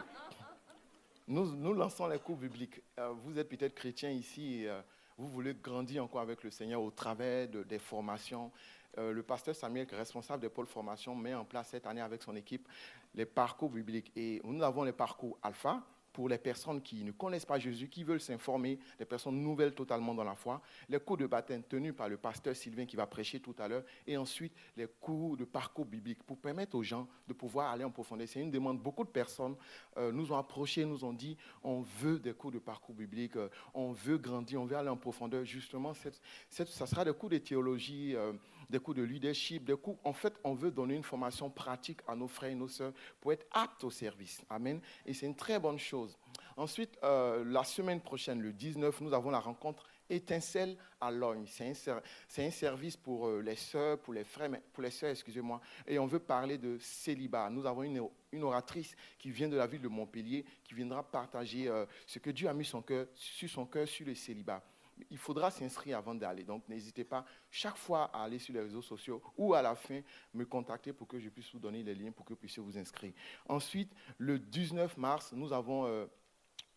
[1.28, 2.82] Nous, nous lançons les cours bibliques.
[2.99, 4.61] Euh, vous êtes peut-être chrétien ici.
[4.63, 4.82] et, euh,
[5.17, 8.51] vous voulez grandir encore avec le Seigneur au travers de- des formations,
[8.97, 12.36] euh, le pasteur Samuel, responsable des pôles formation, met en place cette année avec son
[12.38, 12.67] équipe
[13.13, 14.11] les parcours bibliques.
[14.15, 15.82] Et nous avons les parcours alpha
[16.14, 20.14] pour les personnes qui ne connaissent pas Jésus, qui veulent s'informer, des personnes nouvelles totalement
[20.14, 23.39] dans la foi, les cours de baptême tenus par le pasteur Sylvain qui va prêcher
[23.39, 27.34] tout à l'heure, et ensuite les cours de parcours biblique pour permettre aux gens de
[27.34, 28.28] pouvoir aller en profondeur.
[28.28, 28.82] C'est une demande.
[28.82, 29.55] Beaucoup de personnes
[29.97, 33.49] euh, nous ont approchés, nous ont dit on veut des cours de parcours biblique, euh,
[33.74, 35.45] on veut grandir, on veut aller en profondeur.
[35.45, 38.34] Justement, cette- ça sera des cours de théologie, euh,
[38.70, 39.97] des cours de leadership, des cours.
[40.03, 43.34] En fait, on veut donner une formation pratique à nos frères et nos sœurs pour
[43.34, 44.41] être aptes au service.
[44.49, 44.80] Amen.
[45.05, 46.17] Et c'est une très bonne chose.
[46.57, 51.45] Ensuite, euh, la semaine prochaine, le 19, nous avons la rencontre Étincelle à Logne.
[51.47, 55.61] C'est un, service pour euh, les sœurs, pour les frères, pour les sœurs, excusez-moi.
[55.88, 57.49] Et on veut parler de célibat.
[57.49, 58.01] Nous avons une,
[58.32, 62.32] une oratrice qui vient de la ville de Montpellier, qui viendra partager euh, ce que
[62.32, 64.63] Dieu a mis son cœur, sur son cœur sur le célibat.
[65.09, 66.43] Il faudra s'inscrire avant d'aller.
[66.43, 70.01] Donc, n'hésitez pas chaque fois à aller sur les réseaux sociaux ou à la fin
[70.33, 72.77] me contacter pour que je puisse vous donner les liens pour que vous puissiez vous
[72.77, 73.13] inscrire.
[73.47, 76.05] Ensuite, le 19 mars, nous avons euh,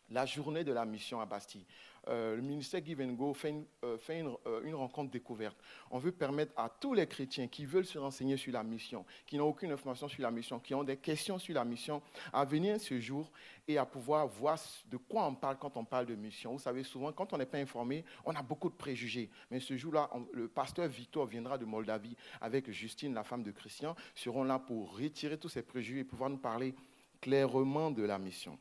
[0.09, 1.67] la journée de la mission à Bastille.
[2.09, 3.97] Euh, le ministère Give and Go fait, une, euh,
[4.47, 5.57] euh, une rencontre découverte.
[5.91, 9.37] On veut permettre à tous les chrétiens qui veulent se renseigner sur la mission, qui
[9.37, 12.81] n'ont aucune information sur la mission, qui ont des questions sur la mission, à venir
[12.81, 13.31] ce jour
[13.69, 14.59] et à pouvoir voir
[14.91, 16.53] de quoi on parle quand on parle de mission.
[16.53, 19.31] Vous savez, souvent, quand on n'est pas informé, on a beaucoup de préjugés.
[19.51, 23.95] Mais ce jour-là, le pasteur Victor viendra de Moldavie avec Justine, la femme de Christian,
[24.15, 26.75] seront là pour retirer tous ces préjugés et pouvoir nous parler
[27.21, 28.59] clairement de la mission.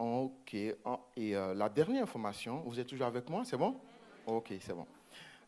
[0.00, 0.56] Ok.
[0.86, 3.78] En- Et euh, la dernière information, vous êtes toujours avec moi, c'est bon?
[4.26, 4.86] Ok, c'est bon.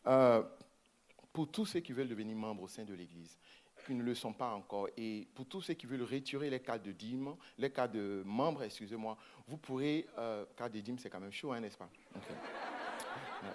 [0.06, 0.42] Euh,
[1.32, 3.38] pour tous ceux qui veulent devenir membres au sein de l'Église,
[3.86, 6.76] qui ne le sont pas encore, et pour tous ceux qui veulent retirer les cas
[6.78, 9.16] de dîmes, les cas de membres, excusez-moi,
[9.48, 11.88] vous pourrez, euh, cas de dîmes, c'est quand même chaud, hein, n'est-ce pas?
[12.14, 13.48] Ouais.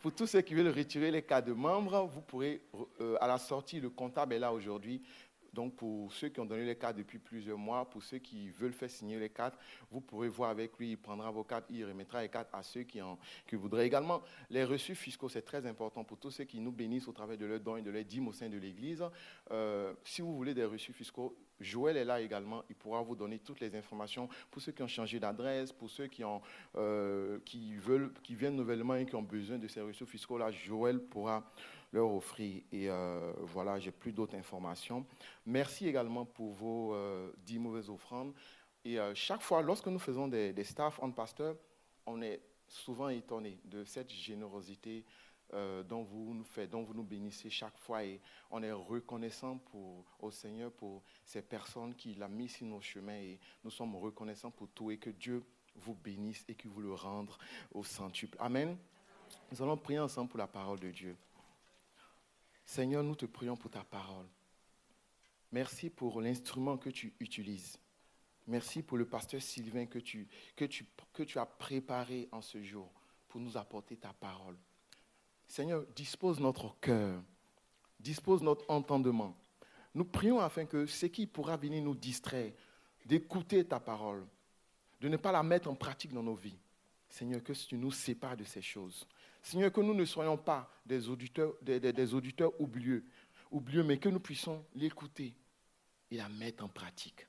[0.00, 2.62] Pour tous ceux qui veulent retirer les cas de membres, vous pourrez,
[3.02, 5.02] euh, à la sortie, le comptable est là aujourd'hui.
[5.52, 8.72] Donc, pour ceux qui ont donné les cartes depuis plusieurs mois, pour ceux qui veulent
[8.72, 9.58] faire signer les cartes,
[9.90, 12.82] vous pourrez voir avec lui, il prendra vos cartes, il remettra les cartes à ceux
[12.82, 14.22] qui, en, qui voudraient également.
[14.50, 17.46] Les reçus fiscaux, c'est très important pour tous ceux qui nous bénissent au travers de
[17.46, 19.04] leurs dons et de leurs dîmes au sein de l'Église.
[19.50, 23.38] Euh, si vous voulez des reçus fiscaux, Joël est là également, il pourra vous donner
[23.40, 26.40] toutes les informations pour ceux qui ont changé d'adresse, pour ceux qui, ont,
[26.76, 31.00] euh, qui, veulent, qui viennent nouvellement et qui ont besoin de ces reçus fiscaux-là, Joël
[31.00, 31.44] pourra
[31.92, 32.62] leur offrir.
[32.72, 35.06] Et euh, voilà, j'ai plus d'autres informations.
[35.46, 38.32] Merci également pour vos euh, dix mauvaises offrandes.
[38.84, 41.56] Et euh, chaque fois, lorsque nous faisons des, des staff en pasteur,
[42.06, 45.04] on est souvent étonné de cette générosité
[45.54, 48.04] euh, dont vous nous faites, dont vous nous bénissez chaque fois.
[48.04, 48.20] Et
[48.50, 49.58] on est reconnaissant
[50.20, 53.16] au Seigneur pour ces personnes qu'il a mis sur nos chemins.
[53.18, 55.42] Et nous sommes reconnaissants pour tout et que Dieu
[55.76, 57.30] vous bénisse et qu'il vous le rende
[57.72, 58.36] au centuple.
[58.40, 58.76] Amen.
[59.50, 61.16] Nous allons prier ensemble pour la parole de Dieu.
[62.68, 64.26] Seigneur, nous te prions pour ta parole.
[65.52, 67.78] Merci pour l'instrument que tu utilises.
[68.46, 70.28] Merci pour le pasteur Sylvain que tu,
[71.36, 72.92] as préparé en ce jour
[73.26, 74.58] pour nous apporter ta parole.
[75.46, 77.22] Seigneur, dispose notre cœur,
[77.98, 79.34] dispose notre entendement.
[79.94, 82.52] Nous prions afin que ce qui pourra venir nous distraire,
[83.06, 84.26] d'écouter ta parole,
[85.00, 86.58] de ne pas la mettre en pratique dans nos vies.
[87.08, 89.06] Seigneur, que tu nous sépares de ces choses.
[89.42, 93.04] Seigneur, que nous ne soyons pas des auditeurs, des, auditeurs oublieux,
[93.84, 95.34] mais que nous puissions l'écouter
[96.10, 97.26] et la mettre en pratique.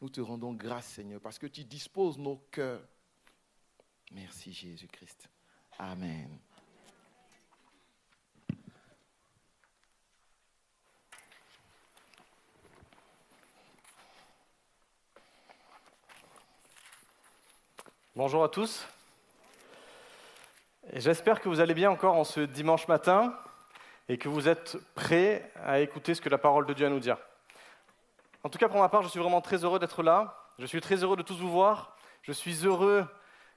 [0.00, 2.86] Nous te rendons grâce, Seigneur, parce que tu disposes nos cœurs.
[4.12, 5.28] Merci, Jésus-Christ.
[5.78, 6.38] Amen.
[18.14, 18.86] Bonjour à tous.
[20.92, 23.36] J'espère que vous allez bien encore en ce dimanche matin
[24.08, 26.92] et que vous êtes prêts à écouter ce que la parole de Dieu a à
[26.92, 27.18] nous dire.
[28.44, 30.48] En tout cas, pour ma part, je suis vraiment très heureux d'être là.
[30.60, 31.96] Je suis très heureux de tous vous voir.
[32.22, 33.04] Je suis heureux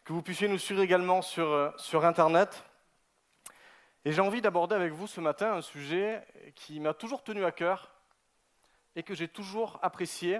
[0.05, 2.63] que vous puissiez nous suivre également sur, euh, sur Internet.
[4.05, 6.25] Et j'ai envie d'aborder avec vous ce matin un sujet
[6.55, 7.91] qui m'a toujours tenu à cœur
[8.95, 10.39] et que j'ai toujours apprécié.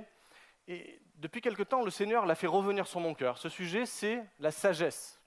[0.68, 3.38] Et depuis quelque temps, le Seigneur l'a fait revenir sur mon cœur.
[3.38, 5.19] Ce sujet, c'est la sagesse.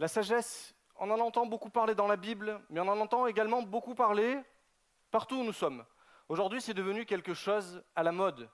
[0.00, 3.60] La sagesse, on en entend beaucoup parler dans la Bible, mais on en entend également
[3.60, 4.40] beaucoup parler
[5.10, 5.84] partout où nous sommes.
[6.30, 8.48] Aujourd'hui, c'est devenu quelque chose à la mode.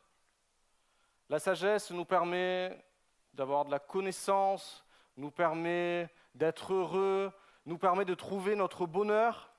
[1.28, 2.84] La sagesse nous permet
[3.32, 4.84] d'avoir de la connaissance,
[5.16, 7.32] nous permet d'être heureux,
[7.64, 9.52] nous permet de trouver notre bonheur.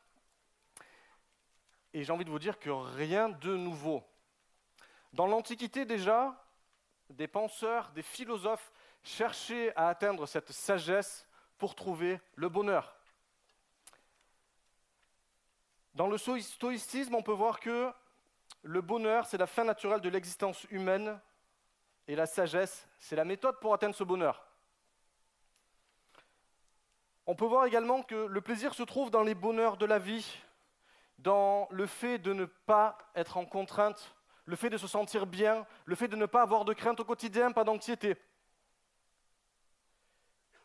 [1.93, 4.03] Et j'ai envie de vous dire que rien de nouveau.
[5.13, 6.35] Dans l'Antiquité déjà,
[7.09, 8.73] des penseurs, des philosophes
[9.03, 11.26] cherchez à atteindre cette sagesse
[11.57, 12.95] pour trouver le bonheur.
[15.93, 17.91] Dans le stoïcisme, on peut voir que
[18.61, 21.19] le bonheur, c'est la fin naturelle de l'existence humaine
[22.07, 24.45] et la sagesse, c'est la méthode pour atteindre ce bonheur.
[27.25, 30.39] On peut voir également que le plaisir se trouve dans les bonheurs de la vie,
[31.17, 35.65] dans le fait de ne pas être en contrainte, le fait de se sentir bien,
[35.85, 38.15] le fait de ne pas avoir de crainte au quotidien, pas d'anxiété.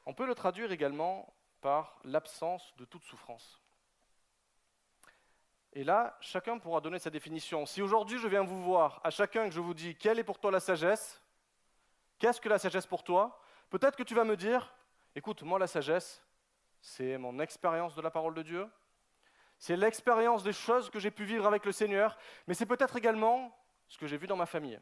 [0.05, 3.61] On peut le traduire également par l'absence de toute souffrance.
[5.75, 7.65] Et là, chacun pourra donner sa définition.
[7.65, 10.39] Si aujourd'hui je viens vous voir, à chacun que je vous dis quelle est pour
[10.39, 11.23] toi la sagesse,
[12.19, 13.41] qu'est-ce que la sagesse pour toi,
[13.71, 14.75] peut-être que tu vas me dire,
[15.15, 16.23] écoute, moi la sagesse,
[16.83, 18.69] c'est mon expérience de la parole de Dieu,
[19.59, 23.57] c'est l'expérience des choses que j'ai pu vivre avec le Seigneur, mais c'est peut-être également
[23.89, 24.81] ce que j'ai vu dans ma famille.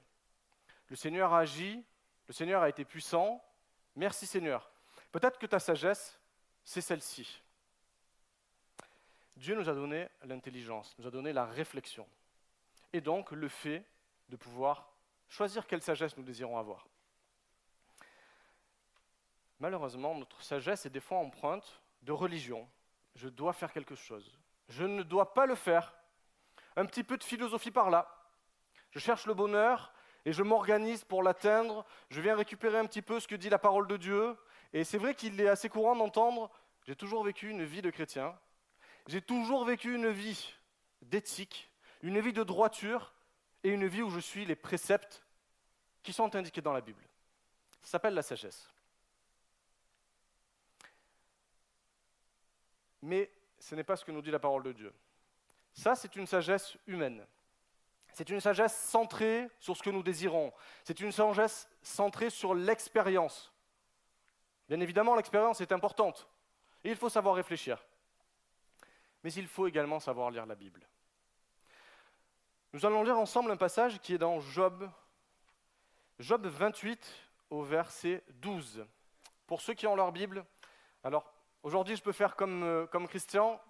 [0.89, 1.85] Le Seigneur a agi,
[2.27, 3.45] le Seigneur a été puissant,
[3.95, 4.70] merci Seigneur.
[5.13, 6.19] Peut-être que ta sagesse,
[6.65, 7.43] c'est celle-ci.
[9.37, 12.07] Dieu nous a donné l'intelligence, nous a donné la réflexion,
[12.93, 13.85] et donc le fait
[14.29, 14.93] de pouvoir
[15.29, 16.87] choisir quelle sagesse nous désirons avoir.
[19.61, 22.69] Malheureusement, notre sagesse est des fois empreinte de religion.
[23.15, 24.39] Je dois faire quelque chose.
[24.69, 25.95] Je ne dois pas le faire.
[26.77, 28.09] Un petit peu de philosophie par là.
[28.91, 29.93] Je cherche le bonheur
[30.25, 31.85] et je m'organise pour l'atteindre.
[32.09, 34.37] Je viens récupérer un petit peu ce que dit la parole de Dieu.
[34.73, 36.51] Et c'est vrai qu'il est assez courant d'entendre,
[36.87, 38.39] j'ai toujours vécu une vie de chrétien.
[39.07, 40.55] J'ai toujours vécu une vie
[41.03, 41.71] d'éthique,
[42.03, 43.15] une vie de droiture
[43.65, 45.25] et une vie où je suis les préceptes
[46.03, 47.03] qui sont indiqués dans la Bible.
[47.83, 48.69] Ça s'appelle la sagesse.
[53.03, 54.93] Mais ce n'est pas ce que nous dit la parole de Dieu.
[55.73, 57.27] Ça, c'est une sagesse humaine.
[58.13, 60.53] C'est une sagesse centrée sur ce que nous désirons.
[60.85, 63.53] C'est une sagesse centrée sur l'expérience.
[64.71, 66.27] Bien évidemment, l'expérience est importante.
[66.83, 67.85] Et il faut savoir réfléchir.
[69.23, 70.89] Mais il faut également savoir lire la Bible.
[72.73, 74.89] Nous allons lire ensemble un passage qui est dans Job,
[76.19, 77.13] Job 28
[77.51, 78.87] au verset 12.
[79.47, 80.47] Pour ceux qui ont leur Bible,
[81.05, 81.31] alors
[81.63, 83.61] Aujourd'hui, je peux faire comme, euh, comme Christian.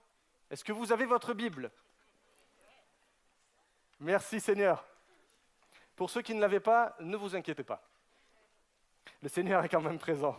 [0.49, 1.73] Est-ce que vous avez votre Bible?
[3.99, 4.85] Merci Seigneur.
[5.97, 7.83] Pour ceux qui ne l'avaient pas, ne vous inquiétez pas.
[9.23, 10.37] Le Seigneur est quand même présent.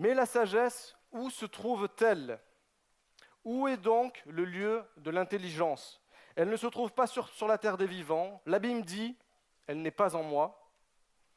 [0.00, 2.40] Mais la sagesse, où se trouve-t-elle?
[3.44, 6.00] Où est donc le lieu de l'intelligence?
[6.36, 8.40] Elle ne se trouve pas sur, la terre des vivants.
[8.46, 9.14] L'abîme dit,
[9.66, 10.72] elle n'est pas en moi.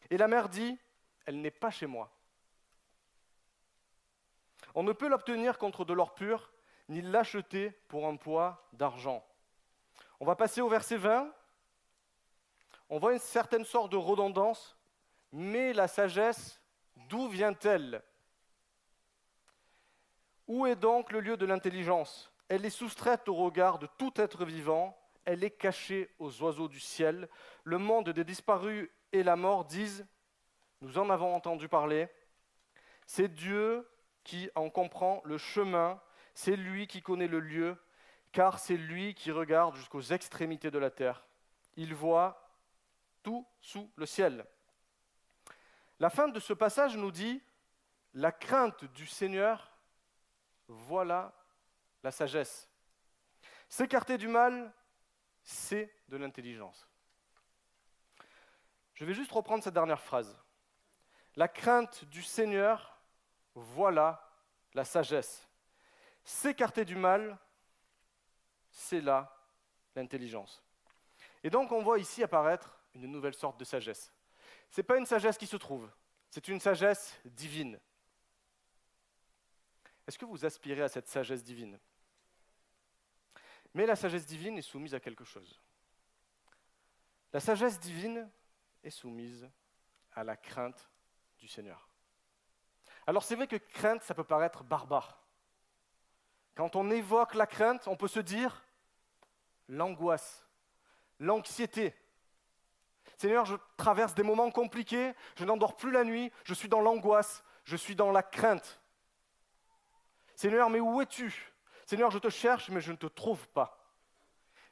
[0.09, 0.79] Et la mer dit,
[1.25, 2.09] elle n'est pas chez moi.
[4.75, 6.53] On ne peut l'obtenir contre de l'or pur,
[6.87, 9.27] ni l'acheter pour un poids d'argent.
[10.21, 11.29] On va passer au verset 20.
[12.87, 14.77] On voit une certaine sorte de redondance,
[15.33, 16.61] mais la sagesse,
[16.95, 18.01] d'où vient-elle?
[20.47, 22.31] Où est donc le lieu de l'intelligence?
[22.49, 26.79] Elle est soustraite au regard de tout être vivant, elle est cachée aux oiseaux du
[26.79, 27.29] ciel.
[27.63, 30.05] Le monde des disparus et la mort disent,
[30.81, 32.09] nous en avons entendu parler,
[33.05, 33.89] c'est Dieu
[34.23, 36.01] qui en comprend le chemin,
[36.33, 37.77] c'est lui qui connaît le lieu,
[38.31, 41.25] car c'est lui qui regarde jusqu'aux extrémités de la terre.
[41.75, 42.49] Il voit
[43.21, 44.45] tout sous le ciel.
[45.99, 47.41] La fin de ce passage nous dit,
[48.13, 49.72] la crainte du Seigneur,
[50.67, 51.33] voilà
[52.03, 52.69] la sagesse.
[53.69, 54.71] S'écarter du mal,
[55.43, 56.87] c'est de l'intelligence.
[58.93, 60.37] Je vais juste reprendre cette dernière phrase.
[61.35, 63.01] La crainte du Seigneur,
[63.55, 64.31] voilà
[64.73, 65.47] la sagesse.
[66.23, 67.37] S'écarter du mal,
[68.69, 69.35] c'est là
[69.95, 70.63] l'intelligence.
[71.43, 74.13] Et donc on voit ici apparaître une nouvelle sorte de sagesse.
[74.69, 75.89] Ce n'est pas une sagesse qui se trouve,
[76.29, 77.79] c'est une sagesse divine.
[80.07, 81.79] Est-ce que vous aspirez à cette sagesse divine?
[83.73, 85.59] Mais la sagesse divine est soumise à quelque chose.
[87.31, 88.29] La sagesse divine
[88.83, 89.49] est soumise
[90.13, 90.89] à la crainte
[91.39, 91.89] du Seigneur.
[93.07, 95.19] Alors c'est vrai que crainte, ça peut paraître barbare.
[96.55, 98.63] Quand on évoque la crainte, on peut se dire
[99.67, 100.45] l'angoisse,
[101.19, 101.95] l'anxiété.
[103.17, 107.43] Seigneur, je traverse des moments compliqués, je n'endors plus la nuit, je suis dans l'angoisse,
[107.63, 108.82] je suis dans la crainte.
[110.35, 111.53] Seigneur, mais où es-tu?
[111.85, 113.79] Seigneur, je te cherche, mais je ne te trouve pas.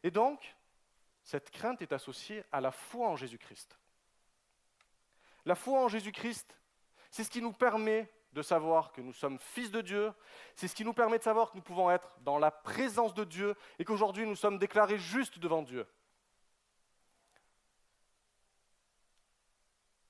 [0.04, 0.56] Et donc,
[1.24, 3.78] cette crainte est associée à la foi en Jésus-Christ.
[5.46, 6.58] La foi en Jésus-Christ,
[7.10, 10.14] c'est ce qui nous permet de savoir que nous sommes fils de Dieu,
[10.56, 13.26] c'est ce qui nous permet de savoir que nous pouvons être dans la présence de
[13.26, 15.86] Dieu et qu'aujourd'hui nous sommes déclarés justes devant Dieu.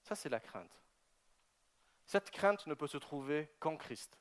[0.04, 0.82] Ça, c'est la crainte.
[2.06, 4.21] Cette crainte ne peut se trouver qu'en Christ.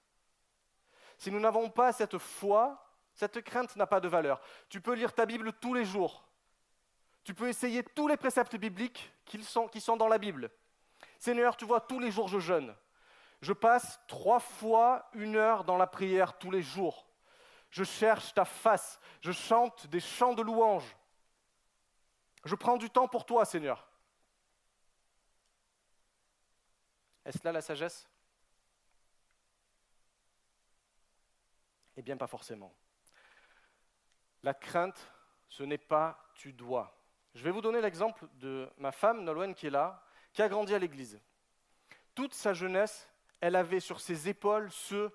[1.20, 4.40] Si nous n'avons pas cette foi, cette crainte n'a pas de valeur.
[4.70, 6.26] Tu peux lire ta Bible tous les jours.
[7.24, 9.68] Tu peux essayer tous les préceptes bibliques qui sont,
[9.98, 10.50] dans la Bible.
[11.18, 12.74] Seigneur, tu vois, tous les jours je jeûne.
[13.42, 17.06] Je passe trois fois une heure dans la prière tous les jours.
[17.68, 18.98] Je cherche ta face.
[19.20, 20.96] Je chante des chants de louange.
[22.46, 23.86] Je prends du temps pour toi, Seigneur.
[27.26, 28.08] Est-ce là la sagesse?
[32.00, 32.72] Eh bien, pas forcément.
[34.42, 35.12] La crainte,
[35.50, 36.98] ce n'est pas tu dois.
[37.34, 40.74] Je vais vous donner l'exemple de ma femme, Nolwenn, qui est là, qui a grandi
[40.74, 41.20] à l'église.
[42.14, 43.06] Toute sa jeunesse,
[43.42, 45.10] elle avait sur ses épaules ce,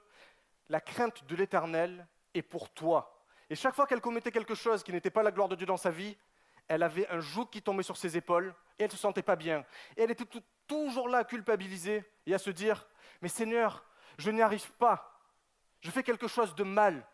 [0.69, 2.05] la crainte de l'éternel
[2.35, 3.25] est pour toi.
[3.49, 5.77] Et chaque fois qu'elle commettait quelque chose qui n'était pas la gloire de Dieu dans
[5.77, 6.15] sa vie,
[6.67, 9.35] elle avait un joug qui tombait sur ses épaules et elle ne se sentait pas
[9.35, 9.65] bien.
[9.97, 12.87] Et elle était toujours là à culpabiliser et à se dire,
[13.23, 13.83] mais Seigneur,
[14.19, 15.14] je n'y arrive pas.
[15.85, 17.07] Je fais quelque chose de mal.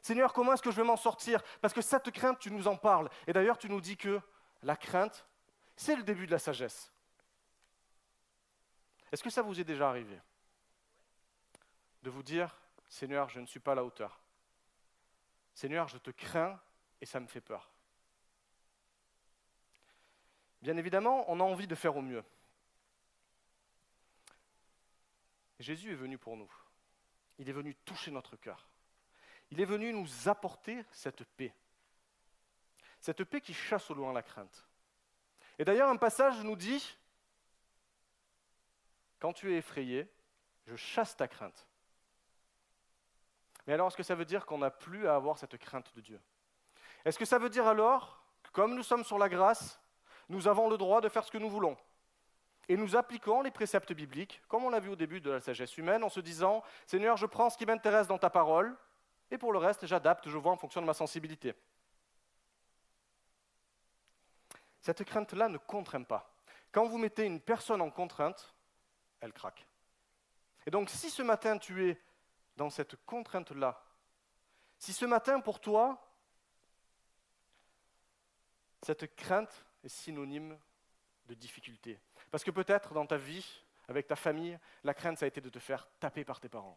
[0.00, 1.42] Seigneur, comment est-ce que je vais m'en sortir?
[1.60, 3.10] Parce que cette crainte, tu nous en parles.
[3.26, 4.20] Et d'ailleurs, tu nous dis que
[4.62, 5.26] la crainte,
[5.74, 6.92] c'est le début de la sagesse.
[9.10, 10.16] Est-ce que ça vous est déjà arrivé
[12.04, 12.56] De vous dire,
[12.88, 14.20] Seigneur, je ne suis pas à la hauteur.
[15.52, 16.60] Seigneur, je te crains
[17.00, 17.68] et ça me fait peur.
[20.62, 22.22] Bien évidemment, on a envie de faire au mieux.
[25.58, 26.63] Jésus est venu pour nous.
[27.38, 28.66] Il est venu toucher notre cœur.
[29.50, 31.54] Il est venu nous apporter cette paix.
[33.00, 34.66] Cette paix qui chasse au loin la crainte.
[35.58, 36.96] Et d'ailleurs, un passage nous dit,
[39.18, 40.08] quand tu es effrayé,
[40.66, 41.68] je chasse ta crainte.
[43.66, 46.00] Mais alors, est-ce que ça veut dire qu'on n'a plus à avoir cette crainte de
[46.00, 46.20] Dieu?
[47.04, 49.80] Est-ce que ça veut dire alors que comme nous sommes sur la grâce,
[50.28, 51.76] nous avons le droit de faire ce que nous voulons?
[52.68, 55.76] Et nous appliquons les préceptes bibliques, comme on l'a vu au début de la sagesse
[55.76, 58.76] humaine, en se disant, Seigneur, je prends ce qui m'intéresse dans ta parole,
[59.30, 61.54] et pour le reste, j'adapte, je vois en fonction de ma sensibilité.
[64.80, 66.34] Cette crainte-là ne contraint pas.
[66.70, 68.54] Quand vous mettez une personne en contrainte,
[69.20, 69.66] elle craque.
[70.66, 72.00] Et donc, si ce matin tu es
[72.56, 73.82] dans cette contrainte-là,
[74.78, 76.06] si ce matin pour toi,
[78.82, 80.58] cette crainte est synonyme
[81.26, 81.98] de difficulté.
[82.34, 83.46] Parce que peut-être dans ta vie,
[83.86, 86.76] avec ta famille, la crainte, ça a été de te faire taper par tes parents.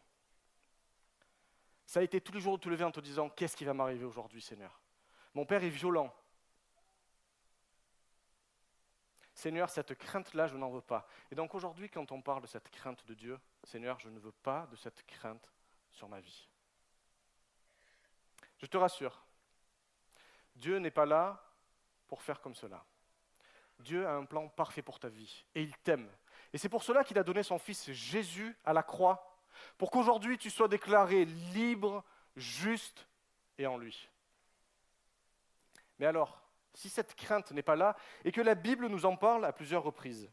[1.88, 3.74] Ça a été tous les jours de te lever en te disant Qu'est-ce qui va
[3.74, 4.80] m'arriver aujourd'hui, Seigneur?
[5.34, 6.16] Mon père est violent.
[9.34, 11.08] Seigneur, cette crainte-là, je n'en veux pas.
[11.32, 14.34] Et donc aujourd'hui, quand on parle de cette crainte de Dieu, Seigneur, je ne veux
[14.44, 15.52] pas de cette crainte
[15.90, 16.48] sur ma vie.
[18.60, 19.26] Je te rassure,
[20.56, 21.44] Dieu n'est pas là
[22.08, 22.86] pour faire comme cela.
[23.80, 26.10] Dieu a un plan parfait pour ta vie et il t'aime.
[26.54, 29.38] Et c'est pour cela qu'il a donné son Fils Jésus à la croix,
[29.78, 32.04] pour qu'aujourd'hui tu sois déclaré libre,
[32.36, 33.08] juste
[33.58, 34.10] et en lui.
[36.00, 36.42] Mais alors,
[36.74, 39.84] si cette crainte n'est pas là et que la Bible nous en parle à plusieurs
[39.84, 40.30] reprises,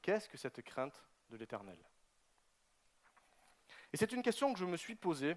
[0.00, 1.78] qu'est-ce que cette crainte de l'Éternel?
[3.92, 5.36] Et c'est une question que je me suis posée,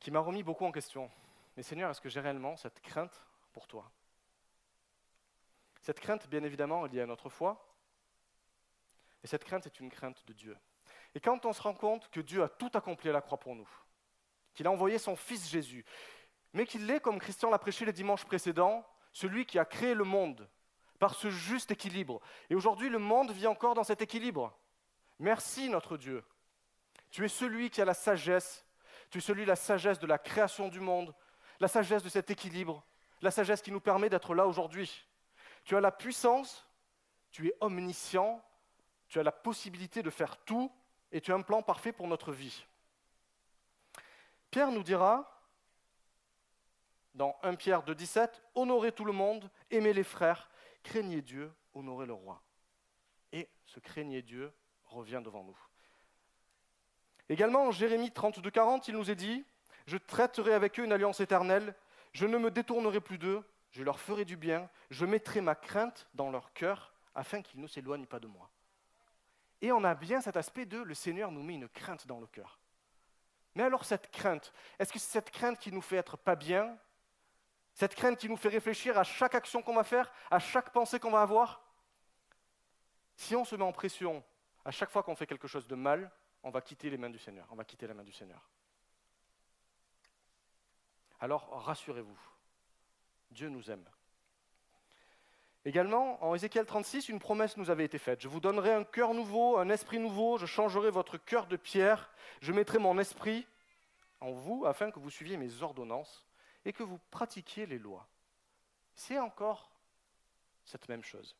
[0.00, 1.10] qui m'a remis beaucoup en question.
[1.56, 3.90] Mais Seigneur, est-ce que j'ai réellement cette crainte pour toi?
[5.84, 7.62] Cette crainte, bien évidemment, est liée à notre foi.
[9.22, 10.56] Et cette crainte est une crainte de Dieu.
[11.14, 13.54] Et quand on se rend compte que Dieu a tout accompli à la croix pour
[13.54, 13.68] nous,
[14.54, 15.84] qu'il a envoyé son Fils Jésus,
[16.54, 18.82] mais qu'il est, comme Christian l'a prêché les dimanches précédents,
[19.12, 20.48] celui qui a créé le monde
[20.98, 22.22] par ce juste équilibre.
[22.48, 24.58] Et aujourd'hui, le monde vit encore dans cet équilibre.
[25.18, 26.24] Merci notre Dieu.
[27.10, 28.64] Tu es celui qui a la sagesse,
[29.10, 31.14] tu es celui la sagesse de la création du monde,
[31.60, 32.82] la sagesse de cet équilibre,
[33.20, 35.06] la sagesse qui nous permet d'être là aujourd'hui.
[35.64, 36.68] Tu as la puissance,
[37.30, 38.42] tu es omniscient,
[39.08, 40.70] tu as la possibilité de faire tout
[41.10, 42.64] et tu as un plan parfait pour notre vie.
[44.50, 45.42] Pierre nous dira,
[47.14, 50.50] dans 1 Pierre 2, 17, honorez tout le monde, aimez les frères,
[50.82, 52.42] craignez Dieu, honorez le roi.
[53.32, 54.52] Et ce craignez Dieu
[54.84, 55.58] revient devant nous.
[57.28, 59.44] Également, en Jérémie 32, 40, il nous est dit,
[59.86, 61.74] je traiterai avec eux une alliance éternelle,
[62.12, 63.42] je ne me détournerai plus d'eux,
[63.74, 67.66] je leur ferai du bien, je mettrai ma crainte dans leur cœur afin qu'ils ne
[67.66, 68.48] s'éloignent pas de moi.
[69.60, 72.28] Et on a bien cet aspect de le Seigneur nous met une crainte dans le
[72.28, 72.60] cœur.
[73.56, 76.78] Mais alors cette crainte, est-ce que c'est cette crainte qui nous fait être pas bien?
[77.72, 81.00] Cette crainte qui nous fait réfléchir à chaque action qu'on va faire, à chaque pensée
[81.00, 81.60] qu'on va avoir?
[83.16, 84.22] Si on se met en pression
[84.64, 86.12] à chaque fois qu'on fait quelque chose de mal,
[86.44, 88.48] on va quitter les mains du Seigneur, on va quitter la main du Seigneur.
[91.18, 92.18] Alors rassurez-vous,
[93.34, 93.84] Dieu nous aime.
[95.66, 98.20] Également, en Ézéchiel 36, une promesse nous avait été faite.
[98.20, 102.10] Je vous donnerai un cœur nouveau, un esprit nouveau, je changerai votre cœur de pierre,
[102.40, 103.46] je mettrai mon esprit
[104.20, 106.26] en vous afin que vous suiviez mes ordonnances
[106.64, 108.06] et que vous pratiquiez les lois.
[108.94, 109.70] C'est encore
[110.64, 111.34] cette même chose.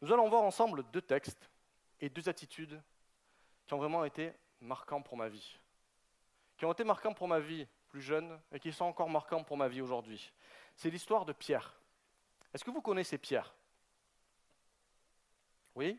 [0.00, 1.50] Nous allons voir ensemble deux textes
[2.00, 2.80] et deux attitudes
[3.66, 5.58] qui ont vraiment été marquants pour ma vie.
[6.56, 9.56] Qui ont été marquants pour ma vie plus jeune et qui sont encore marquants pour
[9.56, 10.32] ma vie aujourd'hui.
[10.76, 11.74] C'est l'histoire de Pierre.
[12.54, 13.54] Est-ce que vous connaissez Pierre?
[15.74, 15.98] Oui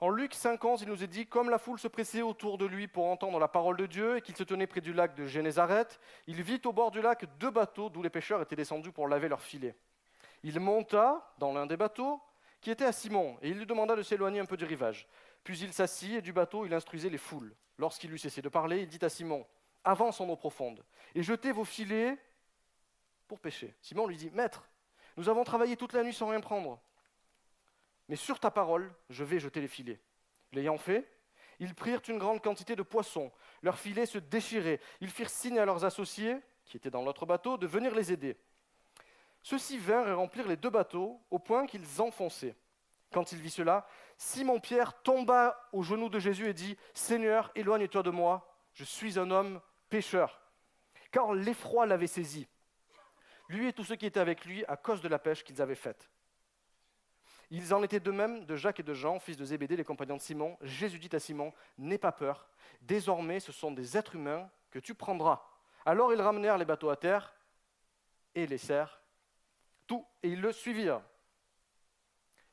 [0.00, 2.88] En Luc 5.11, il nous est dit, comme la foule se pressait autour de lui
[2.88, 6.00] pour entendre la parole de Dieu et qu'il se tenait près du lac de Génézareth,
[6.26, 9.28] il vit au bord du lac deux bateaux d'où les pêcheurs étaient descendus pour laver
[9.28, 9.76] leurs filets.
[10.42, 12.20] Il monta dans l'un des bateaux
[12.60, 15.06] qui était à Simon et il lui demanda de s'éloigner un peu du rivage.
[15.44, 17.54] Puis il s'assit et du bateau il instruisait les foules.
[17.78, 19.46] Lorsqu'il eut cessé de parler, il dit à Simon,
[19.86, 20.84] avance en eau profonde
[21.14, 22.18] et jetez vos filets
[23.26, 23.74] pour pêcher.
[23.80, 24.68] Simon lui dit, Maître,
[25.16, 26.78] nous avons travaillé toute la nuit sans rien prendre.
[28.08, 30.00] Mais sur ta parole, je vais jeter les filets.
[30.52, 31.10] L'ayant fait,
[31.58, 33.32] ils prirent une grande quantité de poissons.
[33.62, 34.80] Leurs filets se déchiraient.
[35.00, 38.36] Ils firent signe à leurs associés, qui étaient dans l'autre bateau, de venir les aider.
[39.42, 42.56] Ceux-ci vinrent et remplirent les deux bateaux au point qu'ils enfonçaient.
[43.12, 43.86] Quand il vit cela,
[44.18, 49.30] Simon-Pierre tomba aux genoux de Jésus et dit, Seigneur, éloigne-toi de moi, je suis un
[49.30, 49.60] homme
[51.10, 52.46] Car l'effroi l'avait saisi
[53.48, 55.74] lui et tous ceux qui étaient avec lui, à cause de la pêche qu'ils avaient
[55.74, 56.10] faite.
[57.50, 60.16] Ils en étaient de même de Jacques et de Jean, fils de Zébédée, les compagnons
[60.16, 60.58] de Simon.
[60.62, 62.48] Jésus dit à Simon, N'aie pas peur,
[62.80, 65.48] désormais ce sont des êtres humains que tu prendras.
[65.84, 67.32] Alors ils ramenèrent les bateaux à terre
[68.34, 69.00] et serres,
[69.86, 71.02] tout, et ils le suivirent.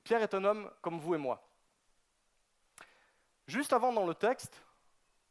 [0.03, 1.49] Pierre est un homme comme vous et moi.
[3.47, 4.63] Juste avant dans le texte,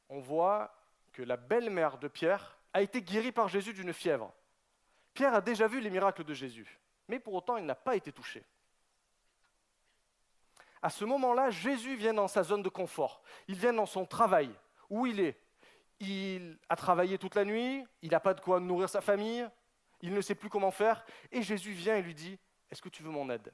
[0.08, 0.74] on voit
[1.12, 4.32] que la belle-mère de Pierre a été guérie par Jésus d'une fièvre.
[5.14, 8.12] Pierre a déjà vu les miracles de Jésus, mais pour autant il n'a pas été
[8.12, 8.44] touché.
[10.80, 13.22] À ce moment-là, Jésus vient dans sa zone de confort.
[13.46, 14.50] Il vient dans son travail,
[14.90, 15.38] où il est?
[16.00, 19.48] Il a travaillé toute la nuit, il n'a pas de quoi nourrir sa famille,
[20.00, 22.36] il ne sait plus comment faire, et Jésus vient et lui dit,
[22.70, 23.52] est-ce que tu veux mon aide?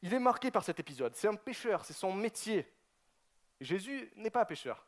[0.00, 1.14] Il est marqué par cet épisode.
[1.14, 2.66] C'est un pécheur, c'est son métier.
[3.60, 4.86] Jésus n'est pas pécheur.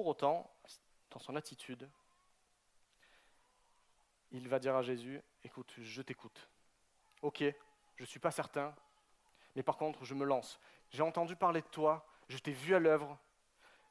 [0.00, 0.50] Pour autant,
[1.10, 1.86] dans son attitude,
[4.30, 6.48] il va dire à Jésus, écoute, je t'écoute.
[7.20, 8.74] Ok, je ne suis pas certain,
[9.54, 10.58] mais par contre, je me lance.
[10.88, 13.18] J'ai entendu parler de toi, je t'ai vu à l'œuvre,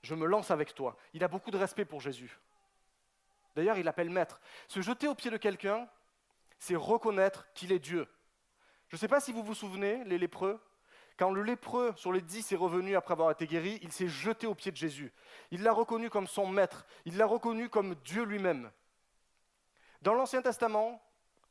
[0.02, 0.98] je me lance avec toi.
[1.14, 2.40] Il a beaucoup de respect pour Jésus.
[3.56, 4.42] D'ailleurs, il l'appelle maître.
[4.68, 5.88] Se jeter au pied de quelqu'un,
[6.58, 8.08] c'est reconnaître qu'il est Dieu.
[8.88, 10.60] Je ne sais pas si vous vous souvenez, les lépreux,
[11.20, 14.48] quand le lépreux sur les dix est revenu après avoir été guéri, il s'est jeté
[14.48, 15.12] aux pieds de Jésus.
[15.52, 18.72] Il l'a reconnu comme son maître, il l'a reconnu comme Dieu lui-même.
[20.02, 21.04] Dans l'Ancien Testament,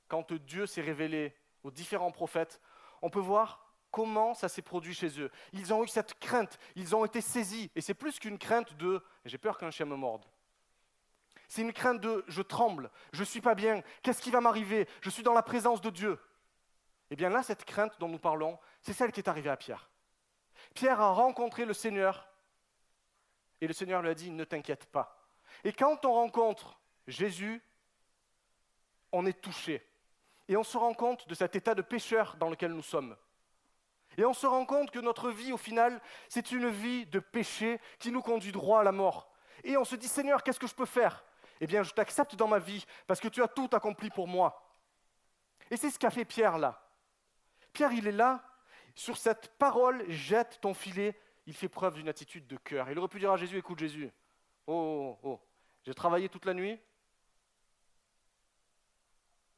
[0.08, 2.62] quand Dieu s'est révélé aux différents prophètes,
[3.02, 5.30] on peut voir comment ça s'est produit chez eux.
[5.52, 9.04] Ils ont eu cette crainte, ils ont été saisis, et c'est plus qu'une crainte de
[9.26, 10.24] j'ai peur qu'un chien me morde.
[11.46, 14.88] C'est une crainte de je tremble, je ne suis pas bien, qu'est-ce qui va m'arriver?
[15.02, 16.18] Je suis dans la présence de Dieu.
[17.10, 19.88] Eh bien là, cette crainte dont nous parlons, c'est celle qui est arrivée à Pierre.
[20.74, 22.28] Pierre a rencontré le Seigneur
[23.60, 25.26] et le Seigneur lui a dit, ne t'inquiète pas.
[25.64, 27.62] Et quand on rencontre Jésus,
[29.12, 29.84] on est touché.
[30.48, 33.16] Et on se rend compte de cet état de pécheur dans lequel nous sommes.
[34.16, 37.80] Et on se rend compte que notre vie, au final, c'est une vie de péché
[37.98, 39.30] qui nous conduit droit à la mort.
[39.64, 41.24] Et on se dit, Seigneur, qu'est-ce que je peux faire?
[41.60, 44.64] Eh bien, je t'accepte dans ma vie parce que tu as tout accompli pour moi.
[45.70, 46.87] Et c'est ce qu'a fait Pierre là.
[47.78, 48.42] Pierre, il est là,
[48.96, 51.16] sur cette parole, jette ton filet,
[51.46, 52.90] il fait preuve d'une attitude de cœur.
[52.90, 54.10] Il aurait pu dire à Jésus, écoute Jésus,
[54.66, 55.40] oh, oh, oh,
[55.84, 56.76] j'ai travaillé toute la nuit,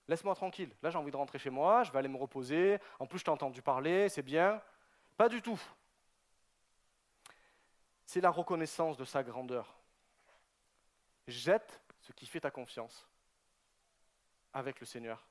[0.07, 0.71] laisse-moi tranquille.
[0.83, 3.25] Là, j'ai envie de rentrer chez moi, je vais aller me reposer, en plus, je
[3.25, 4.61] t'ai entendu parler, c'est bien.
[5.17, 5.59] Pas du tout.
[8.05, 9.81] C'est la reconnaissance de sa grandeur.
[11.27, 13.09] Jette ce qui fait ta confiance
[14.53, 15.30] avec le Seigneur.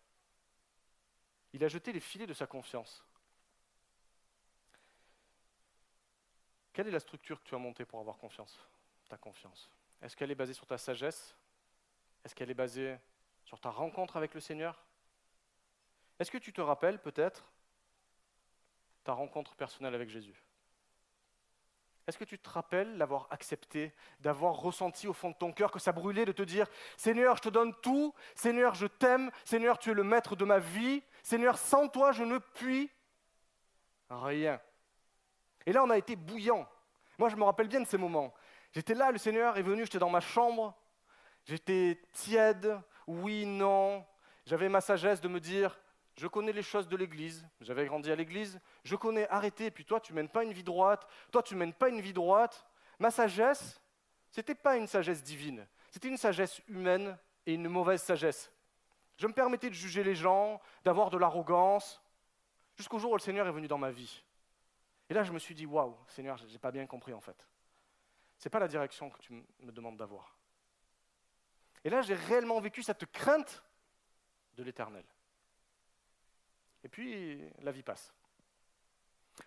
[1.53, 3.03] Il a jeté les filets de sa confiance.
[6.73, 8.59] Quelle est la structure que tu as montée pour avoir confiance
[9.09, 9.69] Ta confiance?
[10.01, 11.35] Est-ce qu'elle est basée sur ta sagesse?
[12.23, 12.97] Est-ce qu'elle est basée
[13.43, 14.85] sur ta rencontre avec le Seigneur?
[16.19, 17.51] Est-ce que tu te rappelles peut-être
[19.03, 20.43] ta rencontre personnelle avec Jésus?
[22.09, 25.77] Est-ce que tu te rappelles l'avoir accepté, d'avoir ressenti au fond de ton cœur que
[25.77, 26.65] ça brûlait, de te dire
[26.97, 30.57] Seigneur, je te donne tout, Seigneur, je t'aime, Seigneur, tu es le maître de ma
[30.57, 32.89] vie, Seigneur, sans toi, je ne puis
[34.09, 34.59] rien.
[35.65, 36.67] Et là, on a été bouillant.
[37.17, 38.33] Moi, je me rappelle bien de ces moments.
[38.71, 40.75] J'étais là, le Seigneur est venu, j'étais dans ma chambre,
[41.45, 44.05] j'étais tiède, oui, non.
[44.45, 45.79] J'avais ma sagesse de me dire,
[46.15, 49.99] je connais les choses de l'Église, j'avais grandi à l'Église, je connais arrêter, puis toi
[49.99, 52.65] tu mènes pas une vie droite, toi tu mènes pas une vie droite.
[52.99, 53.79] Ma sagesse,
[54.29, 58.51] c'était pas une sagesse divine, c'était une sagesse humaine et une mauvaise sagesse.
[59.19, 62.01] Je me permettais de juger les gens, d'avoir de l'arrogance,
[62.77, 64.23] jusqu'au jour où le Seigneur est venu dans ma vie.
[65.09, 67.45] Et là, je me suis dit, waouh, Seigneur, je n'ai pas bien compris en fait.
[68.37, 70.37] Ce n'est pas la direction que tu me demandes d'avoir.
[71.83, 73.61] Et là, j'ai réellement vécu cette crainte
[74.53, 75.03] de l'éternel.
[76.85, 78.13] Et puis, la vie passe.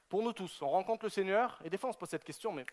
[0.07, 2.53] Pour nous tous, on rencontre le Seigneur, et des fois on se pose cette question,
[2.53, 2.67] mais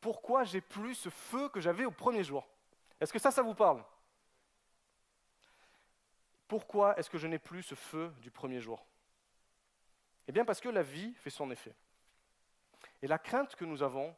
[0.00, 2.44] pourquoi j'ai plus ce feu que j'avais au premier jour?
[3.00, 3.84] Est-ce que ça, ça vous parle?
[6.48, 8.84] Pourquoi est-ce que je n'ai plus ce feu du premier jour?
[10.26, 11.74] Eh bien parce que la vie fait son effet.
[13.02, 14.14] Et la crainte que nous avons,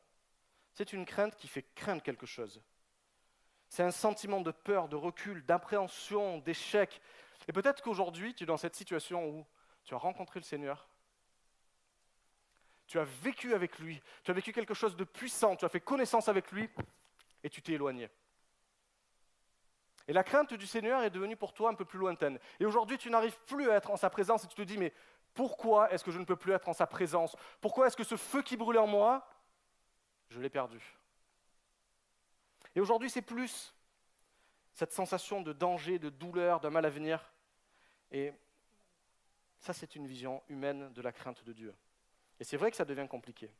[0.72, 2.62] c'est une crainte qui fait craindre quelque chose.
[3.68, 7.01] C'est un sentiment de peur, de recul, d'appréhension, d'échec.
[7.47, 9.47] Et peut-être qu'aujourd'hui, tu es dans cette situation où
[9.85, 10.89] tu as rencontré le Seigneur,
[12.87, 15.81] tu as vécu avec lui, tu as vécu quelque chose de puissant, tu as fait
[15.81, 16.68] connaissance avec lui,
[17.45, 18.09] et tu t'es éloigné.
[20.09, 22.38] Et la crainte du Seigneur est devenue pour toi un peu plus lointaine.
[22.59, 24.92] Et aujourd'hui, tu n'arrives plus à être en sa présence et tu te dis, mais
[25.34, 27.36] pourquoi est-ce que je ne peux plus être en sa présence?
[27.61, 29.28] Pourquoi est-ce que ce feu qui brûlait en moi,
[30.28, 30.80] je l'ai perdu?
[32.74, 33.74] Et aujourd'hui, c'est plus
[34.72, 37.32] cette sensation de danger, de douleur, d'un mal à venir.
[38.11, 38.32] Et
[39.59, 41.74] ça, c'est une vision humaine de la crainte de Dieu.
[42.38, 43.51] Et c'est vrai que ça devient compliqué.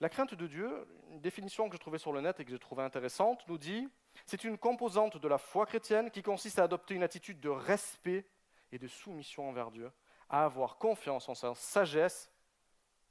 [0.00, 2.56] La crainte de Dieu, une définition que je trouvais sur le net et que je
[2.56, 3.88] trouvais intéressante, nous dit
[4.26, 8.26] c'est une composante de la foi chrétienne qui consiste à adopter une attitude de respect
[8.72, 9.90] et de soumission envers Dieu,
[10.28, 12.32] à avoir confiance en sa sagesse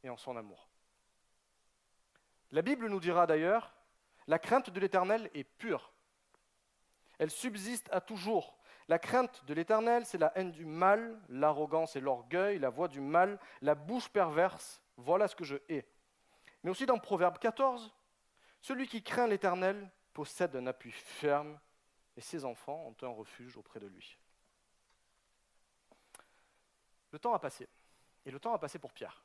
[0.03, 0.69] et en son amour.
[2.51, 3.73] La Bible nous dira d'ailleurs
[4.27, 5.93] la crainte de l'Éternel est pure.
[7.19, 8.57] Elle subsiste à toujours.
[8.87, 13.01] La crainte de l'Éternel, c'est la haine du mal, l'arrogance et l'orgueil, la voix du
[13.01, 14.81] mal, la bouche perverse.
[14.97, 15.87] Voilà ce que je hais.
[16.63, 17.93] Mais aussi dans Proverbe 14,
[18.61, 21.59] celui qui craint l'Éternel possède un appui ferme
[22.15, 24.17] et ses enfants ont un refuge auprès de lui.
[27.11, 27.67] Le temps a passé.
[28.25, 29.23] Et le temps a passé pour Pierre.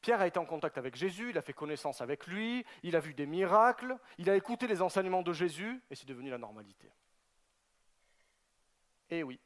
[0.00, 3.00] Pierre a été en contact avec Jésus, il a fait connaissance avec lui, il a
[3.00, 6.90] vu des miracles, il a écouté les enseignements de Jésus et c'est devenu la normalité.
[9.10, 9.38] Et oui,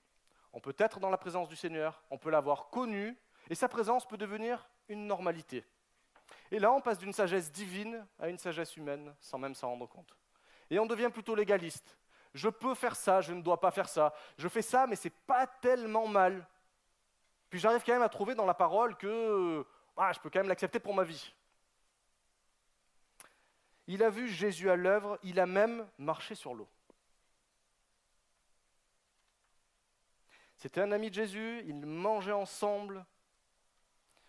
[0.53, 3.19] on peut être dans la présence du Seigneur, on peut l'avoir connu
[3.51, 5.67] et sa présence peut devenir une normalité.
[6.51, 9.89] Et là, on passe d'une sagesse divine à une sagesse humaine sans même s'en rendre
[9.89, 10.17] compte.
[10.71, 11.97] Et on devient plutôt légaliste.
[12.35, 14.13] Je peux faire ça, je ne dois pas faire ça.
[14.37, 16.47] Je fais ça, mais c'est pas tellement mal.
[17.49, 19.65] Puis j'arrive quand même à trouver dans la parole que
[19.97, 21.35] ah, je peux quand même l'accepter pour ma vie.
[23.87, 26.69] Il a vu Jésus à l'œuvre, il a même marché sur l'eau.
[30.57, 33.05] C'était un ami de Jésus, ils mangeaient ensemble.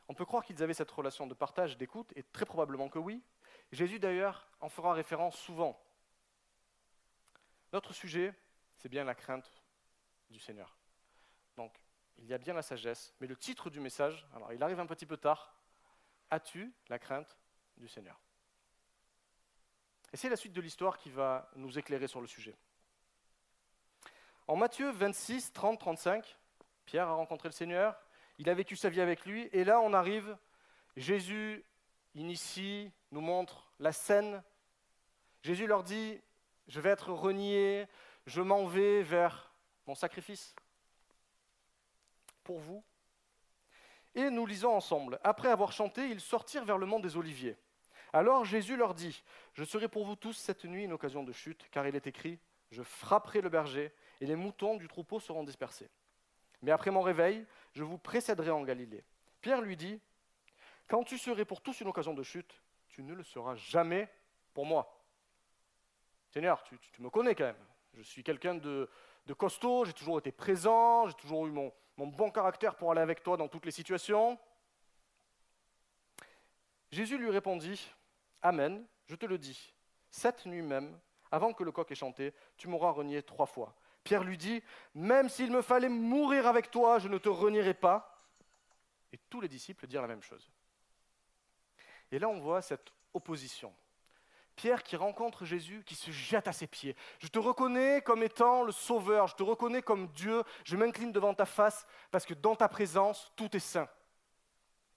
[0.09, 3.21] On peut croire qu'ils avaient cette relation de partage, d'écoute, et très probablement que oui.
[3.71, 5.81] Jésus d'ailleurs en fera référence souvent.
[7.73, 8.33] Notre sujet,
[8.77, 9.51] c'est bien la crainte
[10.29, 10.77] du Seigneur.
[11.57, 11.81] Donc,
[12.17, 14.85] il y a bien la sagesse, mais le titre du message, alors il arrive un
[14.85, 15.53] petit peu tard,
[16.29, 17.37] As-tu la crainte
[17.77, 18.19] du Seigneur?
[20.11, 22.57] Et c'est la suite de l'histoire qui va nous éclairer sur le sujet.
[24.47, 26.37] En Matthieu 26, 30, 35,
[26.85, 27.97] Pierre a rencontré le Seigneur,
[28.37, 30.37] il a vécu sa vie avec lui, et là on arrive,
[30.95, 31.63] Jésus
[32.15, 34.43] initie, nous montre la scène.
[35.43, 36.19] Jésus leur dit,
[36.67, 37.87] je vais être renié,
[38.25, 39.51] je m'en vais vers
[39.85, 40.55] mon sacrifice
[42.43, 42.83] pour vous.
[44.15, 45.19] Et nous lisons ensemble.
[45.23, 47.55] Après avoir chanté, ils sortirent vers le mont des Oliviers.
[48.13, 49.23] Alors Jésus leur dit,
[49.53, 52.39] Je serai pour vous tous cette nuit une occasion de chute, car il est écrit,
[52.71, 55.89] Je frapperai le berger, et les moutons du troupeau seront dispersés.
[56.63, 57.45] Mais après mon réveil,
[57.77, 59.03] je vous précéderai en Galilée.
[59.39, 60.01] Pierre lui dit,
[60.87, 62.59] Quand tu serais pour tous une occasion de chute,
[62.89, 64.09] tu ne le seras jamais
[64.53, 65.05] pour moi.
[66.29, 67.65] Seigneur, tu, me connais quand même.
[67.93, 68.89] Je suis quelqu'un de,
[69.37, 73.37] costaud, j'ai toujours été présent, j'ai toujours eu mon bon caractère pour aller avec toi
[73.37, 74.39] dans toutes les situations.
[76.91, 77.93] Jésus lui répondit,
[78.41, 79.71] Amen, je te le dis,
[80.09, 80.99] cette nuit même,
[81.29, 83.75] avant que le coq ait chanté, tu m'auras renié trois fois.
[84.07, 84.63] Pierre lui dit,
[84.95, 88.25] Même s'il me fallait mourir avec toi, je ne te renierai pas.
[89.11, 90.49] Et tous les disciples dirent la même chose.
[92.13, 93.75] Et là, on voit cette opposition.
[94.55, 96.95] Pierre qui rencontre Jésus, qui se jette à ses pieds.
[97.19, 101.33] Je te reconnais comme étant le Sauveur, je te reconnais comme Dieu, je m'incline devant
[101.33, 103.89] ta face parce que dans ta présence, tout est saint.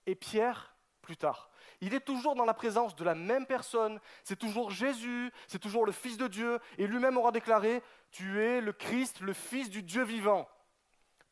[0.05, 1.50] Et Pierre, plus tard.
[1.81, 3.99] Il est toujours dans la présence de la même personne.
[4.23, 6.59] C'est toujours Jésus, c'est toujours le Fils de Dieu.
[6.77, 7.81] Et lui-même aura déclaré,
[8.11, 10.47] tu es le Christ, le Fils du Dieu vivant.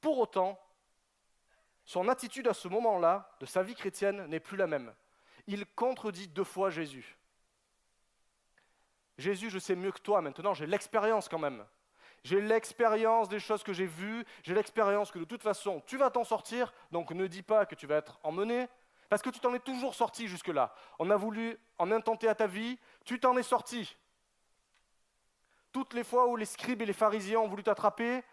[0.01, 0.59] Pour autant,
[1.85, 4.93] son attitude à ce moment-là de sa vie chrétienne n'est plus la même.
[5.45, 7.17] Il contredit deux fois Jésus.
[9.19, 11.65] Jésus, je sais mieux que toi maintenant, j'ai l'expérience quand même.
[12.23, 16.09] J'ai l'expérience des choses que j'ai vues, j'ai l'expérience que de toute façon tu vas
[16.09, 18.67] t'en sortir, donc ne dis pas que tu vas être emmené,
[19.09, 20.73] parce que tu t'en es toujours sorti jusque-là.
[20.99, 23.97] On a voulu en intenter à ta vie, tu t'en es sorti.
[25.71, 28.23] Toutes les fois où les scribes et les pharisiens ont voulu t'attraper,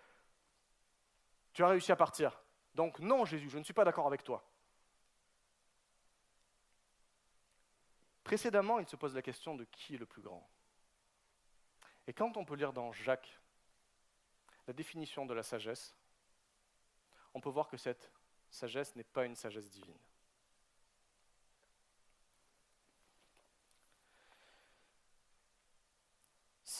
[1.54, 2.38] tu as réussi à partir.
[2.74, 4.46] Donc non, Jésus, je ne suis pas d'accord avec toi.
[8.22, 10.46] Précédemment, il se pose la question de qui est le plus grand.
[12.06, 13.40] Et quand on peut lire dans Jacques
[14.66, 15.96] la définition de la sagesse,
[17.32, 18.10] on peut voir que cette
[18.50, 19.98] sagesse n'est pas une sagesse divine.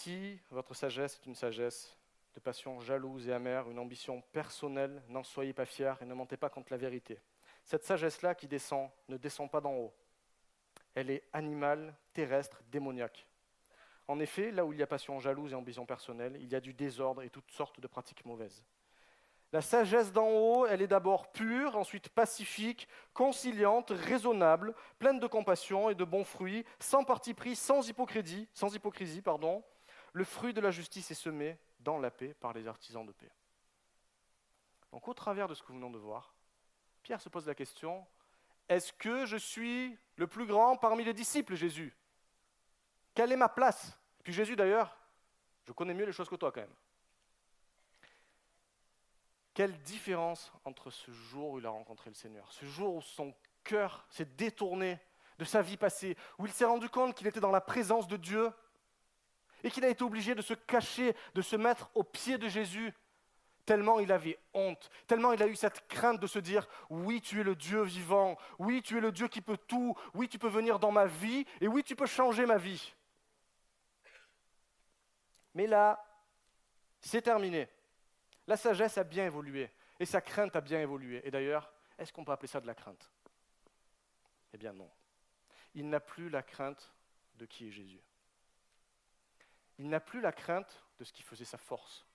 [0.06, 1.98] Si votre sagesse est une sagesse
[2.36, 6.36] de passion jalouse et amère, une ambition personnelle, n'en soyez pas fiers et ne mentez
[6.36, 7.18] pas contre la vérité.
[7.64, 9.92] Cette sagesse-là qui descend ne descend pas d'en haut.
[10.94, 13.26] Elle est animale, terrestre, démoniaque.
[14.06, 16.60] En effet, là où il y a passion jalouse et ambition personnelle, il y a
[16.60, 18.62] du désordre et toutes sortes de pratiques mauvaises.
[19.52, 25.90] La sagesse d'en haut, elle est d'abord pure, ensuite pacifique, conciliante, raisonnable, pleine de compassion
[25.90, 29.64] et de bons fruits, sans parti pris, sans hypocrisie, sans hypocrisie, pardon.
[30.16, 33.30] Le fruit de la justice est semé dans la paix par les artisans de paix.
[34.90, 36.34] Donc au travers de ce que nous venons de voir,
[37.02, 38.06] Pierre se pose la question,
[38.66, 41.94] est-ce que je suis le plus grand parmi les disciples, Jésus?
[43.14, 43.94] Quelle est ma place?
[44.22, 44.96] Puis Jésus, d'ailleurs,
[45.66, 46.74] je connais mieux les choses que toi quand même.
[49.52, 53.34] Quelle différence entre ce jour où il a rencontré le Seigneur, ce jour où son
[53.62, 54.98] cœur s'est détourné
[55.36, 58.16] de sa vie passée, où il s'est rendu compte qu'il était dans la présence de
[58.16, 58.50] Dieu
[59.64, 62.92] et qu'il a été obligé de se cacher, de se mettre aux pieds de Jésus,
[63.64, 67.40] tellement il avait honte, tellement il a eu cette crainte de se dire, oui, tu
[67.40, 70.48] es le Dieu vivant, oui, tu es le Dieu qui peut tout, oui, tu peux
[70.48, 72.94] venir dans ma vie, et oui, tu peux changer ma vie.
[75.54, 76.04] Mais là,
[77.00, 77.68] c'est terminé.
[78.46, 81.20] La sagesse a bien évolué et sa crainte a bien évolué.
[81.24, 83.10] Et d'ailleurs, est-ce qu'on peut appeler ça de la crainte?
[84.52, 84.90] Eh bien non.
[85.74, 86.92] Il n'a plus la crainte
[87.36, 88.02] de qui est Jésus.
[89.78, 92.06] Il n'a plus la crainte de ce qui faisait sa force.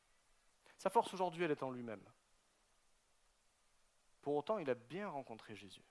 [0.77, 2.03] Sa force aujourd'hui, elle est en lui-même.
[4.21, 5.85] Pour autant, il a bien rencontré Jésus.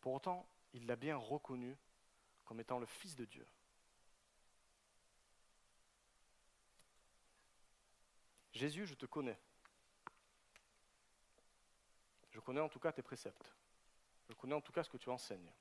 [0.00, 1.76] Pour autant, il l'a bien reconnu
[2.44, 3.46] comme étant le Fils de Dieu.
[8.52, 9.38] Jésus, je te connais.
[12.30, 13.54] Je connais en tout cas tes préceptes.
[14.28, 15.52] Je connais en tout cas ce que tu enseignes.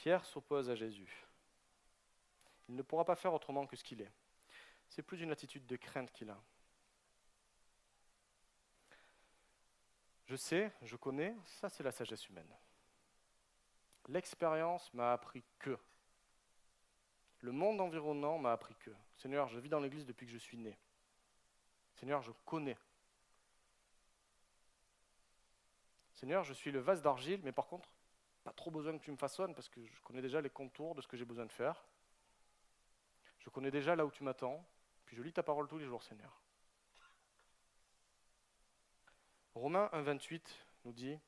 [0.00, 1.26] Pierre s'oppose à Jésus.
[2.70, 4.10] Il ne pourra pas faire autrement que ce qu'il est.
[4.88, 6.42] C'est plus une attitude de crainte qu'il a.
[10.24, 12.50] Je sais, je connais, ça c'est la sagesse humaine.
[14.08, 15.76] L'expérience m'a appris que
[17.40, 20.56] le monde environnant m'a appris que, Seigneur, je vis dans l'Église depuis que je suis
[20.56, 20.78] né.
[21.96, 22.78] Seigneur, je connais.
[26.14, 27.90] Seigneur, je suis le vase d'argile, mais par contre,
[28.42, 31.00] pas trop besoin que tu me façonnes parce que je connais déjà les contours de
[31.00, 31.84] ce que j'ai besoin de faire.
[33.38, 34.64] Je connais déjà là où tu m'attends,
[35.04, 36.40] puis je lis ta parole tous les jours, Seigneur.
[39.54, 40.40] Romains 1,28
[40.84, 41.18] nous dit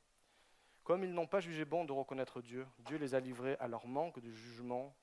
[0.84, 3.86] Comme ils n'ont pas jugé bon de reconnaître Dieu, Dieu les a livrés à leur
[3.86, 4.94] manque de jugement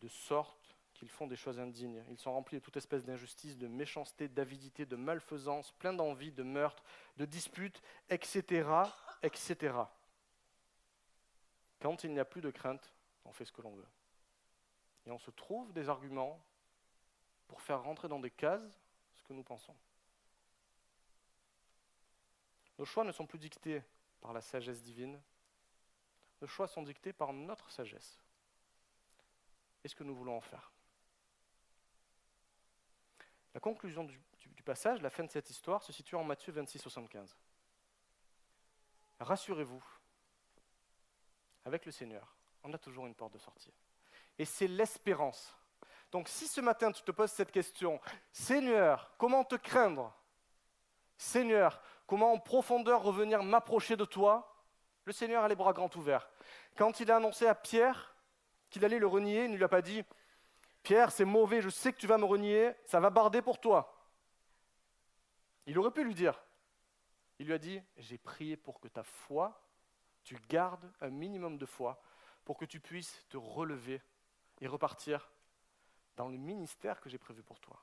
[0.00, 2.04] de sorte qu'ils font des choses indignes.
[2.10, 6.42] Ils sont remplis de toute espèce d'injustice, de méchanceté, d'avidité, de malfaisance, pleins d'envie, de
[6.42, 6.84] meurtre,
[7.16, 8.68] de disputes, etc.,
[9.22, 9.74] etc.
[11.82, 12.94] Quand il n'y a plus de crainte,
[13.24, 13.88] on fait ce que l'on veut.
[15.04, 16.40] Et on se trouve des arguments
[17.48, 18.80] pour faire rentrer dans des cases
[19.16, 19.74] ce que nous pensons.
[22.78, 23.82] Nos choix ne sont plus dictés
[24.20, 25.20] par la sagesse divine,
[26.40, 28.22] nos choix sont dictés par notre sagesse
[29.82, 30.70] et ce que nous voulons en faire.
[33.54, 34.20] La conclusion du,
[34.64, 37.36] passage, la fin de cette histoire, se situe en Matthieu 26, 75.
[39.18, 39.84] Rassurez-vous,
[41.64, 43.72] avec le Seigneur, on a toujours une porte de sortie.
[44.38, 45.56] Et c'est l'espérance.
[46.10, 48.00] Donc si ce matin tu te poses cette question,
[48.32, 50.14] Seigneur, comment te craindre?
[51.16, 54.48] Seigneur, comment en profondeur revenir m'approcher de toi?
[55.04, 56.28] Le Seigneur a les bras grands ouverts.
[56.76, 58.14] Quand il a annoncé à Pierre
[58.70, 60.04] qu'il allait le renier, il ne lui a pas dit
[60.82, 64.10] Pierre, c'est mauvais, je sais que tu vas me renier, ça va barder pour toi.
[65.66, 66.42] Il aurait pu lui dire.
[67.38, 69.60] Il lui a dit, j'ai prié pour que ta foi,
[70.24, 72.00] tu gardes un minimum de foi,
[72.44, 74.00] pour que tu puisses te relever
[74.60, 75.30] et repartir
[76.16, 77.82] dans le ministère que j'ai prévu pour toi.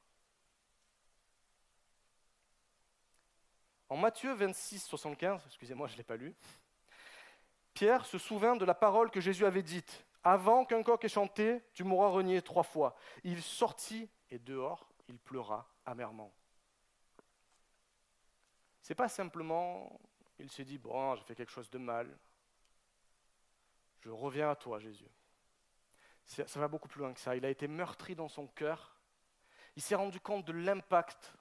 [3.90, 6.36] En Matthieu 26, 75, excusez-moi, je ne l'ai pas lu,
[7.74, 10.06] Pierre se souvint de la parole que Jésus avait dite.
[10.24, 12.96] Avant qu'un coq ait chanté, tu m'auras renié trois fois.
[13.24, 16.34] Il sortit et dehors, il pleura amèrement.
[18.82, 20.00] C'est pas simplement,
[20.40, 22.18] il s'est dit, bon, j'ai fait quelque chose de mal.
[24.02, 25.10] Je reviens à toi, Jésus.
[26.26, 27.36] Ça va beaucoup plus loin que ça.
[27.36, 28.96] Il a été meurtri dans son cœur.
[29.76, 31.34] Il s'est rendu compte de l'impact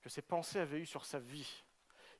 [0.00, 1.64] que ses pensées avaient eu sur sa vie.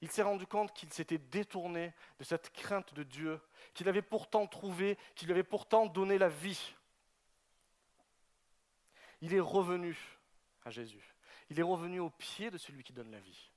[0.01, 3.41] Il s'est rendu compte qu'il s'était détourné de cette crainte de Dieu,
[3.73, 6.75] qu'il avait pourtant trouvé, qu'il lui avait pourtant donné la vie.
[9.21, 9.97] Il est revenu
[10.65, 11.15] à Jésus.
[11.51, 13.51] Il est revenu au pied de celui qui donne la vie.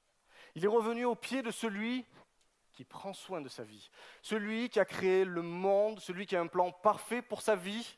[0.55, 2.05] Il est revenu au pied de celui
[2.77, 3.89] qui prend soin de sa vie.
[4.21, 7.97] Celui qui a créé le monde, celui qui a un plan parfait pour sa vie.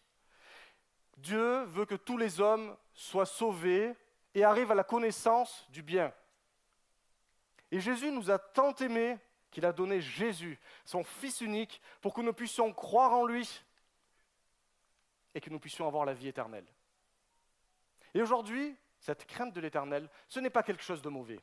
[1.18, 3.94] Dieu veut que tous les hommes soient sauvés
[4.34, 6.14] et arrivent à la connaissance du bien.
[7.72, 9.18] Et Jésus nous a tant aimés
[9.52, 13.66] qu'il a donné Jésus, son Fils unique, pour que nous puissions croire en lui
[15.36, 16.68] et que nous puissions avoir la vie éternelle.
[18.14, 21.42] Et aujourd'hui, cette crainte de l'éternel, ce n'est pas quelque chose de mauvais.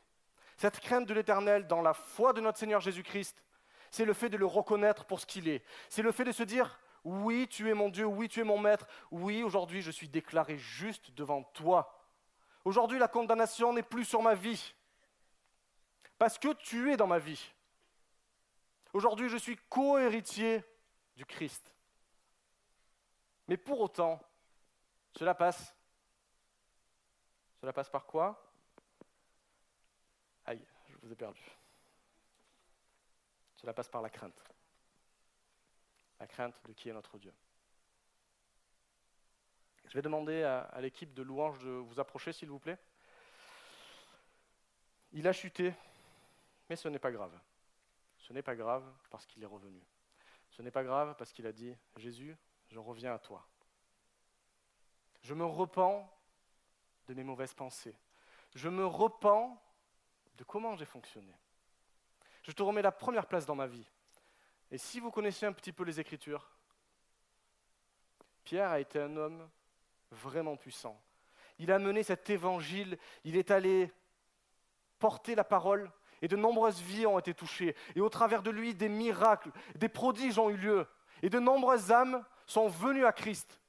[0.57, 3.45] Cette crainte de l'éternel dans la foi de notre Seigneur Jésus-Christ,
[3.91, 5.62] c'est le fait de le reconnaître pour ce qu'il est.
[5.89, 8.59] C'est le fait de se dire, oui, tu es mon Dieu, oui, tu es mon
[8.59, 11.93] Maître, oui, aujourd'hui je suis déclaré juste devant toi.
[12.65, 14.74] Aujourd'hui, la condamnation n'est plus sur ma vie,
[16.19, 17.53] parce que tu es dans ma vie.
[18.93, 20.65] Aujourd'hui, je suis co-héritier
[21.15, 21.74] du Christ.
[23.47, 24.20] Mais pour autant,
[25.16, 25.74] cela passe.
[27.61, 28.45] Cela passe par quoi?
[31.07, 31.43] Vous perdu.
[33.57, 34.43] Cela passe par la crainte.
[36.20, 37.33] La crainte de qui est notre Dieu.
[39.87, 42.78] Je vais demander à l'équipe de louange de vous approcher, s'il vous plaît.
[45.12, 45.73] Il a chuté,
[46.69, 47.39] mais ce n'est pas grave.
[48.19, 49.81] Ce n'est pas grave parce qu'il est revenu.
[50.51, 52.37] Ce n'est pas grave parce qu'il a dit, Jésus,
[52.69, 53.47] je reviens à toi.
[55.23, 56.11] Je me repens
[57.07, 57.95] de mes mauvaises pensées.
[58.55, 59.62] Je me repens
[60.37, 61.33] de comment j'ai fonctionné.
[62.43, 63.87] Je te remets la première place dans ma vie.
[64.71, 66.51] Et si vous connaissez un petit peu les Écritures,
[68.45, 69.49] Pierre a été un homme
[70.11, 71.01] vraiment puissant.
[71.59, 73.91] Il a mené cet évangile, il est allé
[74.99, 75.91] porter la parole,
[76.23, 77.75] et de nombreuses vies ont été touchées.
[77.95, 80.87] Et au travers de lui, des miracles, des prodiges ont eu lieu.
[81.23, 83.61] Et de nombreuses âmes sont venues à Christ.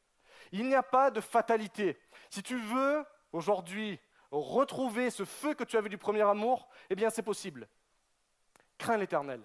[0.51, 1.99] Il n'y a pas de fatalité.
[2.29, 3.99] Si tu veux aujourd'hui
[4.31, 7.67] retrouver ce feu que tu avais du premier amour, eh bien c'est possible.
[8.77, 9.41] Crains l'Éternel.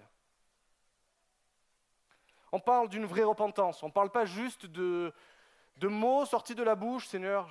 [2.51, 3.81] On parle d'une vraie repentance.
[3.81, 5.11] On ne parle pas juste de,
[5.77, 7.49] de mots sortis de la bouche, Seigneur,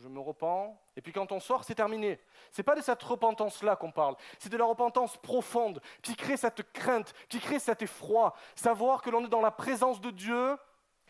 [0.00, 0.80] je, me repens.
[0.96, 2.20] Et puis quand on sort, c'est terminé.
[2.52, 4.14] C'est pas de cette repentance-là qu'on parle.
[4.38, 8.34] C'est de la repentance profonde qui crée cette crainte, qui crée cet effroi.
[8.54, 10.56] Savoir que l'on est dans la présence de Dieu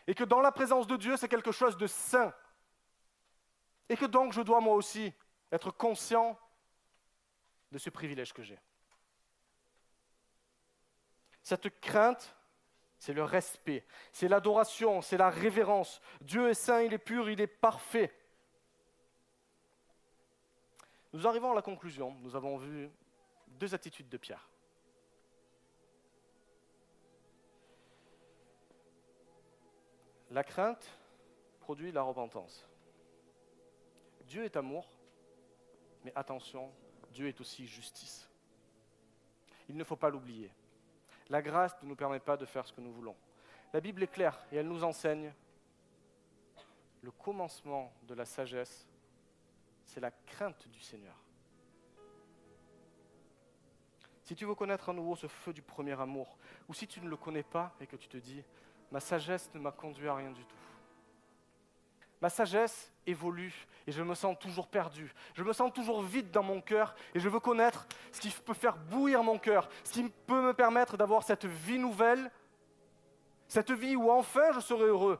[0.07, 2.33] et que dans la présence de Dieu, c'est quelque chose de saint.
[3.89, 5.13] Et que donc je dois moi aussi
[5.51, 6.37] être conscient
[7.71, 8.59] de ce privilège que j'ai.
[11.41, 12.35] Cette crainte,
[12.97, 16.01] c'est le respect, c'est l'adoration, c'est la révérence.
[16.21, 18.13] Dieu est saint, il est pur, il est parfait.
[21.13, 22.13] Nous arrivons à la conclusion.
[22.21, 22.89] Nous avons vu
[23.47, 24.47] deux attitudes de Pierre.
[30.29, 30.87] La crainte
[31.59, 32.67] produit la repentance.
[34.25, 34.87] Dieu est amour,
[36.03, 36.71] mais attention,
[37.11, 38.29] Dieu est aussi justice.
[39.67, 40.51] Il ne faut pas l'oublier.
[41.29, 43.15] La grâce ne nous permet pas de faire ce que nous voulons.
[43.73, 45.31] La Bible est claire et elle nous enseigne
[47.01, 48.87] le commencement de la sagesse,
[49.85, 51.15] c'est la crainte du Seigneur.
[54.23, 57.09] Si tu veux connaître à nouveau ce feu du premier amour, ou si tu ne
[57.09, 58.43] le connais pas et que tu te dis,
[58.91, 60.55] ma sagesse ne m'a conduit à rien du tout.
[62.21, 63.53] Ma sagesse évolue
[63.87, 65.13] et je me sens toujours perdu.
[65.33, 68.53] Je me sens toujours vide dans mon cœur et je veux connaître ce qui peut
[68.53, 72.29] faire bouillir mon cœur, ce qui peut me permettre d'avoir cette vie nouvelle,
[73.47, 75.19] cette vie où enfin je serai heureux.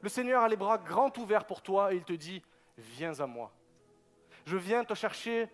[0.00, 2.42] Le Seigneur a les bras grands ouverts pour toi et il te dit,
[2.76, 3.52] viens à moi.
[4.44, 5.48] Je viens te chercher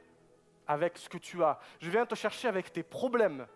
[0.67, 1.59] avec ce que tu as.
[1.81, 3.47] Je viens te chercher avec tes problèmes.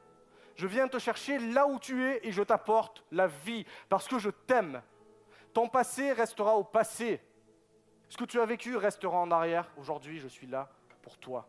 [0.57, 4.19] Je viens te chercher là où tu es et je t'apporte la vie parce que
[4.19, 4.83] je t'aime.
[5.53, 7.21] Ton passé restera au passé.
[8.09, 9.71] Ce que tu as vécu restera en arrière.
[9.77, 10.71] Aujourd'hui, je suis là
[11.03, 11.49] pour toi.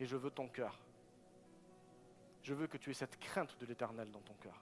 [0.00, 0.78] et je veux ton cœur.
[2.42, 4.60] Je veux que tu aies cette crainte de l'éternel dans ton cœur.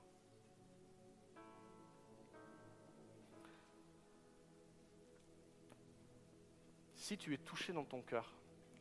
[6.95, 8.33] Si tu es touché dans ton cœur,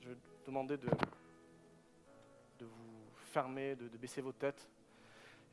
[0.01, 0.87] je vais te demander de,
[2.59, 4.69] vous fermer, de, de baisser vos têtes.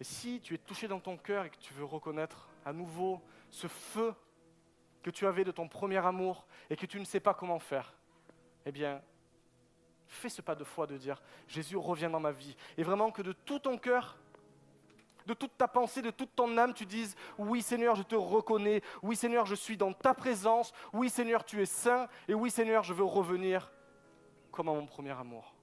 [0.01, 3.23] Et si tu es touché dans ton cœur et que tu veux reconnaître à nouveau
[3.51, 4.15] ce feu
[5.03, 7.95] que tu avais de ton premier amour et que tu ne sais pas comment faire,
[8.66, 9.01] eh bien,
[10.07, 12.57] fais ce pas de foi de dire Jésus revient dans ma vie.
[12.77, 14.16] Et vraiment que de tout ton cœur,
[15.27, 18.83] de toute ta pensée, de toute ton âme, tu dises Oui, Seigneur, je te reconnais.
[19.03, 20.73] Oui, Seigneur, je suis dans ta présence.
[20.93, 22.09] Oui, Seigneur, tu es saint.
[22.27, 23.70] Et oui, Seigneur, je veux revenir
[24.51, 25.55] comme à mon premier amour.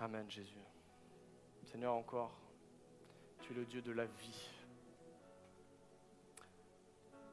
[0.00, 0.67] Amen, Jésus.
[1.78, 2.36] Seigneur, encore,
[3.40, 4.50] tu es le Dieu de la vie.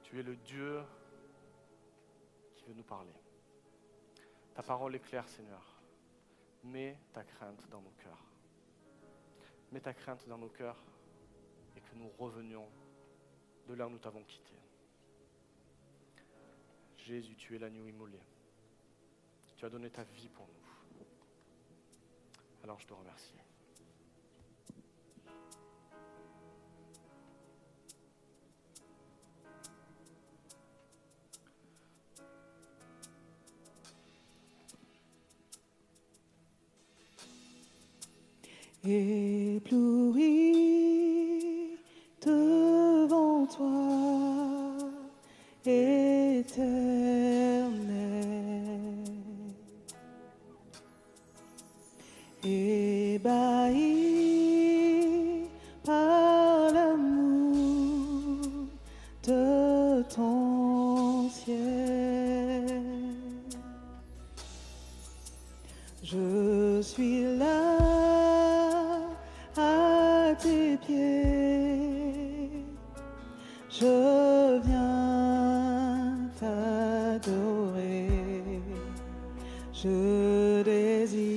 [0.04, 0.84] Tu es le Dieu
[2.54, 3.16] qui veut nous parler.
[4.54, 5.82] Ta parole est claire, Seigneur.
[6.64, 8.24] Mets ta crainte dans nos cœurs.
[9.72, 10.78] Mets ta crainte dans nos cœurs
[11.76, 12.70] et que nous revenions
[13.68, 14.54] de là où nous t'avons quitté.
[16.98, 18.20] Jésus, tu es l'agneau immolé.
[19.58, 21.04] Tu as donné ta vie pour nous.
[22.64, 23.34] Alors je te remercie.
[38.88, 40.22] Ébloui
[42.26, 44.78] devant toi,
[45.66, 46.96] éternel.
[52.44, 54.15] Ébahi
[73.70, 78.08] Je viens t'adorer.
[79.74, 81.35] Je désire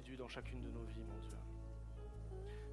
[0.00, 1.36] due dans chacune de nos vies, mon Dieu.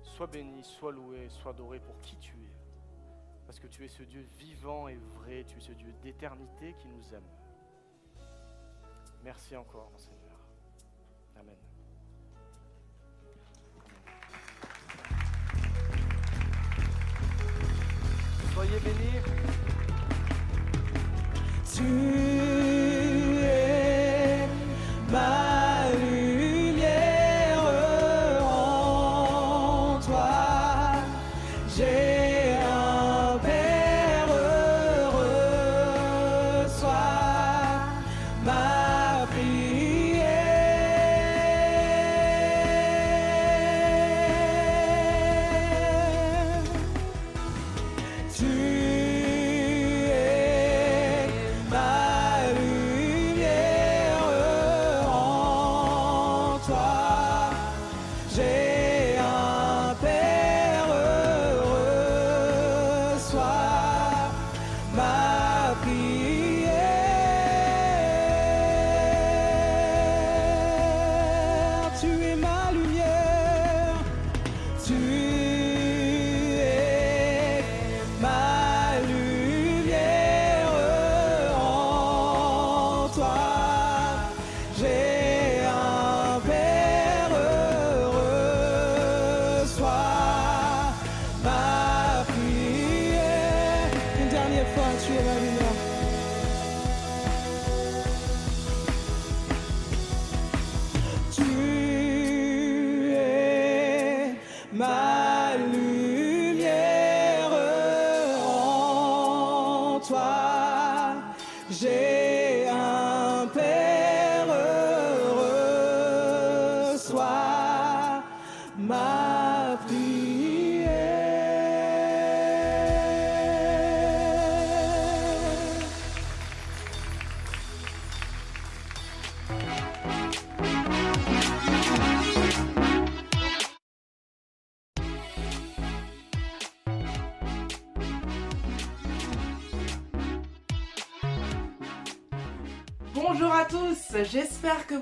[0.04, 2.54] Sois béni, sois loué, sois adoré pour qui tu es.
[3.46, 6.88] Parce que tu es ce Dieu vivant et vrai, tu es ce Dieu d'éternité qui
[6.88, 7.24] nous aime.
[9.24, 10.40] Merci encore, mon Seigneur.
[11.36, 11.56] Amen.
[18.54, 19.20] Soyez bénis.
[21.76, 22.69] Tu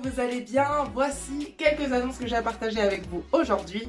[0.03, 0.68] vous allez bien.
[0.94, 3.88] Voici quelques annonces que j'ai à partager avec vous aujourd'hui.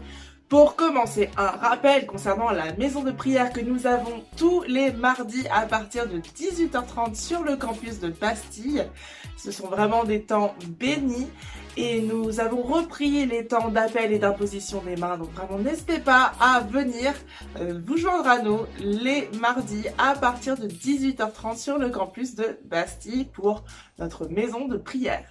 [0.48, 5.46] Pour commencer, un rappel concernant la maison de prière que nous avons tous les mardis
[5.52, 8.86] à partir de 18h30 sur le campus de Bastille.
[9.36, 11.28] Ce sont vraiment des temps bénis
[11.76, 15.18] et nous avons repris les temps d'appel et d'imposition des mains.
[15.18, 17.12] Donc vraiment n'hésitez pas à venir
[17.60, 22.58] euh, vous joindre à nous les mardis à partir de 18h30 sur le campus de
[22.64, 23.64] Bastille pour
[23.98, 25.30] notre maison de prière.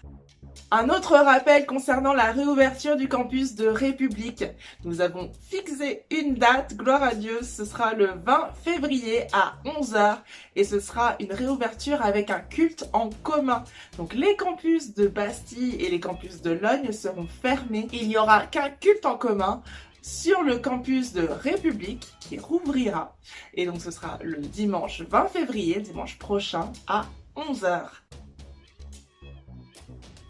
[0.71, 4.43] Un autre rappel concernant la réouverture du campus de République.
[4.83, 10.17] Nous avons fixé une date, gloire à Dieu, ce sera le 20 février à 11h
[10.55, 13.63] et ce sera une réouverture avec un culte en commun.
[13.97, 17.87] Donc les campus de Bastille et les campus de Logne seront fermés.
[17.93, 19.61] Il n'y aura qu'un culte en commun
[20.01, 23.15] sur le campus de République qui rouvrira.
[23.53, 27.05] Et donc ce sera le dimanche 20 février, dimanche prochain à
[27.35, 27.87] 11h.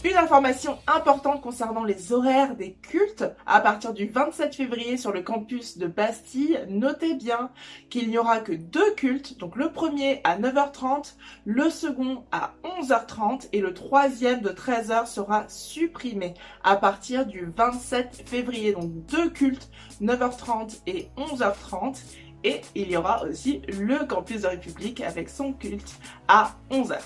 [0.09, 5.21] Une information importante concernant les horaires des cultes à partir du 27 février sur le
[5.21, 6.65] campus de Bastille.
[6.69, 7.51] Notez bien
[7.89, 13.49] qu'il n'y aura que deux cultes, donc le premier à 9h30, le second à 11h30
[13.51, 18.71] et le troisième de 13h sera supprimé à partir du 27 février.
[18.71, 19.69] Donc deux cultes,
[20.01, 21.97] 9h30 et 11h30.
[22.45, 26.97] Et il y aura aussi le campus de République avec son culte à 11h.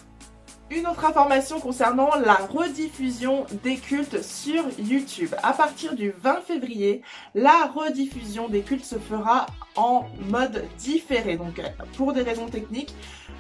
[0.74, 5.36] Une autre information concernant la rediffusion des cultes sur YouTube.
[5.44, 7.02] À partir du 20 février,
[7.36, 11.36] la rediffusion des cultes se fera en mode différé.
[11.36, 11.62] Donc
[11.98, 12.96] pour des raisons techniques,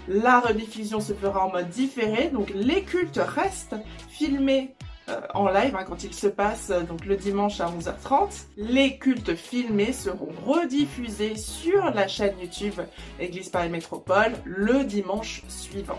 [0.10, 2.28] la rediffusion se fera en mode différé.
[2.28, 3.78] Donc les cultes restent
[4.10, 4.76] filmés
[5.08, 8.48] euh, en live hein, quand ils se passent euh, donc le dimanche à 11h30.
[8.58, 12.82] Les cultes filmés seront rediffusés sur la chaîne YouTube
[13.22, 15.98] Église Paris Métropole le dimanche suivant.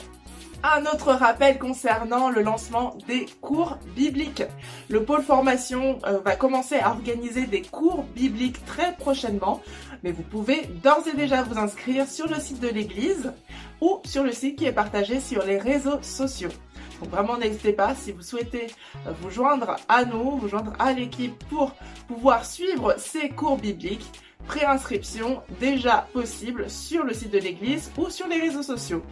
[0.64, 4.44] Un autre rappel concernant le lancement des cours bibliques.
[4.88, 9.60] Le pôle formation euh, va commencer à organiser des cours bibliques très prochainement,
[10.04, 13.32] mais vous pouvez d'ores et déjà vous inscrire sur le site de l'église
[13.80, 16.52] ou sur le site qui est partagé sur les réseaux sociaux.
[17.00, 18.68] Donc vraiment n'hésitez pas si vous souhaitez
[19.08, 21.74] euh, vous joindre à nous, vous joindre à l'équipe pour
[22.06, 24.06] pouvoir suivre ces cours bibliques.
[24.46, 29.02] Préinscription déjà possible sur le site de l'église ou sur les réseaux sociaux.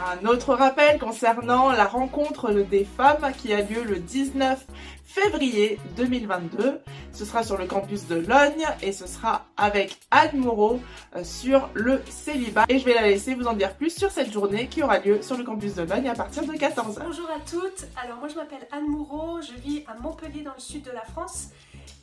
[0.00, 4.66] Un autre rappel concernant la rencontre des femmes qui a lieu le 19
[5.04, 6.80] février 2022.
[7.12, 10.80] Ce sera sur le campus de Logne et ce sera avec Anne Moreau
[11.16, 12.64] euh, sur le célibat.
[12.70, 15.20] Et je vais la laisser vous en dire plus sur cette journée qui aura lieu
[15.20, 17.02] sur le campus de Logne à partir de 14h.
[17.04, 20.60] Bonjour à toutes, alors moi je m'appelle Anne Moreau, je vis à Montpellier dans le
[20.60, 21.48] sud de la France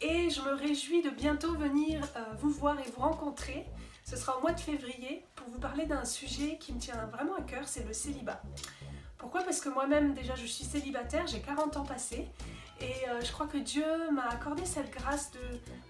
[0.01, 3.65] et je me réjouis de bientôt venir euh, vous voir et vous rencontrer.
[4.09, 7.35] Ce sera au mois de février pour vous parler d'un sujet qui me tient vraiment
[7.35, 8.41] à cœur, c'est le célibat.
[9.17, 9.43] Pourquoi?
[9.43, 12.25] Parce que moi-même déjà je suis célibataire, j'ai 40 ans passés
[12.79, 15.41] et euh, je crois que Dieu m'a accordé cette grâce de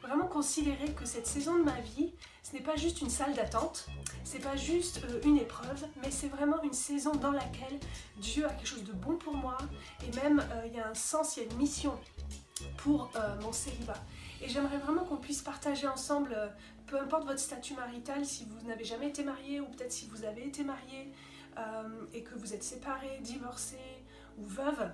[0.01, 2.11] vraiment considérer que cette saison de ma vie,
[2.41, 3.85] ce n'est pas juste une salle d'attente,
[4.23, 7.79] c'est pas juste euh, une épreuve, mais c'est vraiment une saison dans laquelle
[8.15, 9.59] Dieu a quelque chose de bon pour moi
[10.01, 11.93] et même il y a un sens, il y a une mission
[12.77, 14.01] pour euh, mon célibat.
[14.41, 16.47] Et j'aimerais vraiment qu'on puisse partager ensemble, euh,
[16.87, 20.23] peu importe votre statut marital, si vous n'avez jamais été marié ou peut-être si vous
[20.23, 21.11] avez été marié
[21.57, 21.61] euh,
[22.13, 23.77] et que vous êtes séparé, divorcé
[24.37, 24.91] ou veuve,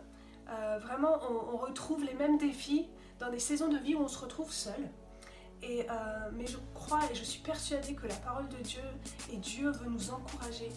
[0.81, 2.87] vraiment on, retrouve les mêmes défis
[3.19, 4.89] dans des saisons de vie où on se retrouve seul.
[5.61, 5.87] Et,
[6.33, 8.83] mais je crois et je suis persuadée que la parole de Dieu
[9.31, 10.69] et Dieu veut nous encourager,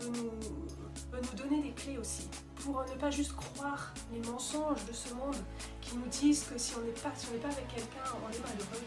[0.00, 5.14] veut nous, donner des clés aussi pour ne pas juste croire les mensonges de ce
[5.14, 5.36] monde
[5.80, 8.84] qui nous disent que si on n'est pas, si pas avec quelqu'un, on est malheureux.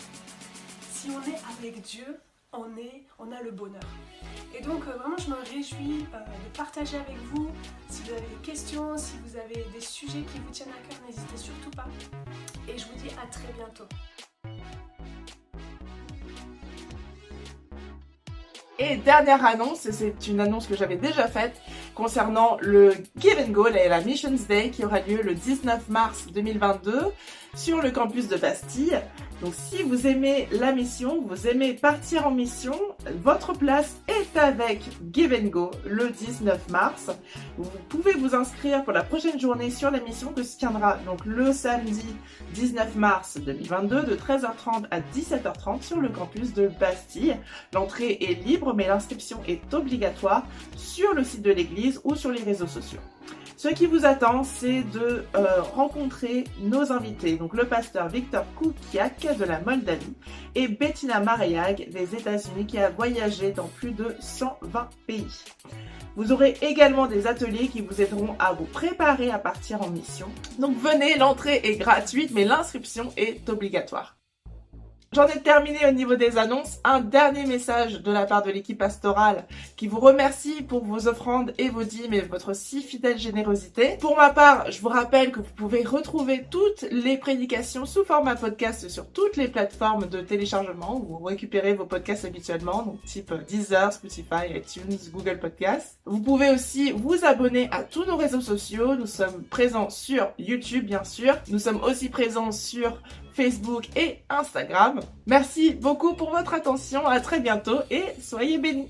[1.03, 2.17] Si on est avec Dieu,
[2.53, 3.83] on, a le bonheur.
[4.57, 7.49] Et donc euh, vraiment je me réjouis euh, de partager avec vous.
[7.89, 11.01] Si vous avez des questions, si vous avez des sujets qui vous tiennent à cœur,
[11.05, 11.87] n'hésitez surtout pas.
[12.69, 13.83] Et je vous dis à très bientôt.
[18.79, 21.61] Et dernière annonce, c'est une annonce que j'avais déjà faite,
[21.95, 26.27] concernant le Give and Go et la Missions Day qui aura lieu le 19 mars
[26.33, 26.93] 2022
[27.55, 28.99] sur le campus de Bastille.
[29.41, 32.73] Donc si vous aimez la mission, vous aimez partir en mission,
[33.23, 37.11] votre place est avec Give and Go le 19 mars.
[37.57, 41.25] Vous pouvez vous inscrire pour la prochaine journée sur la mission que se tiendra donc
[41.25, 42.15] le samedi
[42.53, 47.35] 19 mars 2022 de 13h30 à 17h30 sur le campus de Bastille.
[47.73, 50.43] L'entrée est libre mais l'inscription est obligatoire
[50.77, 52.99] sur le site de l'église ou sur les réseaux sociaux.
[53.63, 59.37] Ce qui vous attend, c'est de euh, rencontrer nos invités, donc le pasteur Victor Koukiak
[59.37, 60.15] de la Moldavie
[60.53, 65.43] et Bettina Mareyag des États-Unis qui a voyagé dans plus de 120 pays.
[66.17, 70.27] Vous aurez également des ateliers qui vous aideront à vous préparer à partir en mission.
[70.59, 74.17] Donc venez, l'entrée est gratuite mais l'inscription est obligatoire.
[75.13, 76.79] J'en ai terminé au niveau des annonces.
[76.83, 79.45] Un dernier message de la part de l'équipe pastorale
[79.75, 83.97] qui vous remercie pour vos offrandes et vos dîmes et votre si fidèle générosité.
[84.01, 88.35] Pour ma part, je vous rappelle que vous pouvez retrouver toutes les prédications sous format
[88.35, 93.31] podcast sur toutes les plateformes de téléchargement où vous récupérez vos podcasts habituellement, donc type
[93.47, 95.99] Deezer, Spotify, iTunes, Google Podcasts.
[96.05, 98.95] Vous pouvez aussi vous abonner à tous nos réseaux sociaux.
[98.95, 101.37] Nous sommes présents sur YouTube, bien sûr.
[101.49, 102.99] Nous sommes aussi présents sur
[103.33, 105.01] Facebook et Instagram.
[105.25, 108.87] Merci beaucoup pour votre attention, à très bientôt et soyez bénis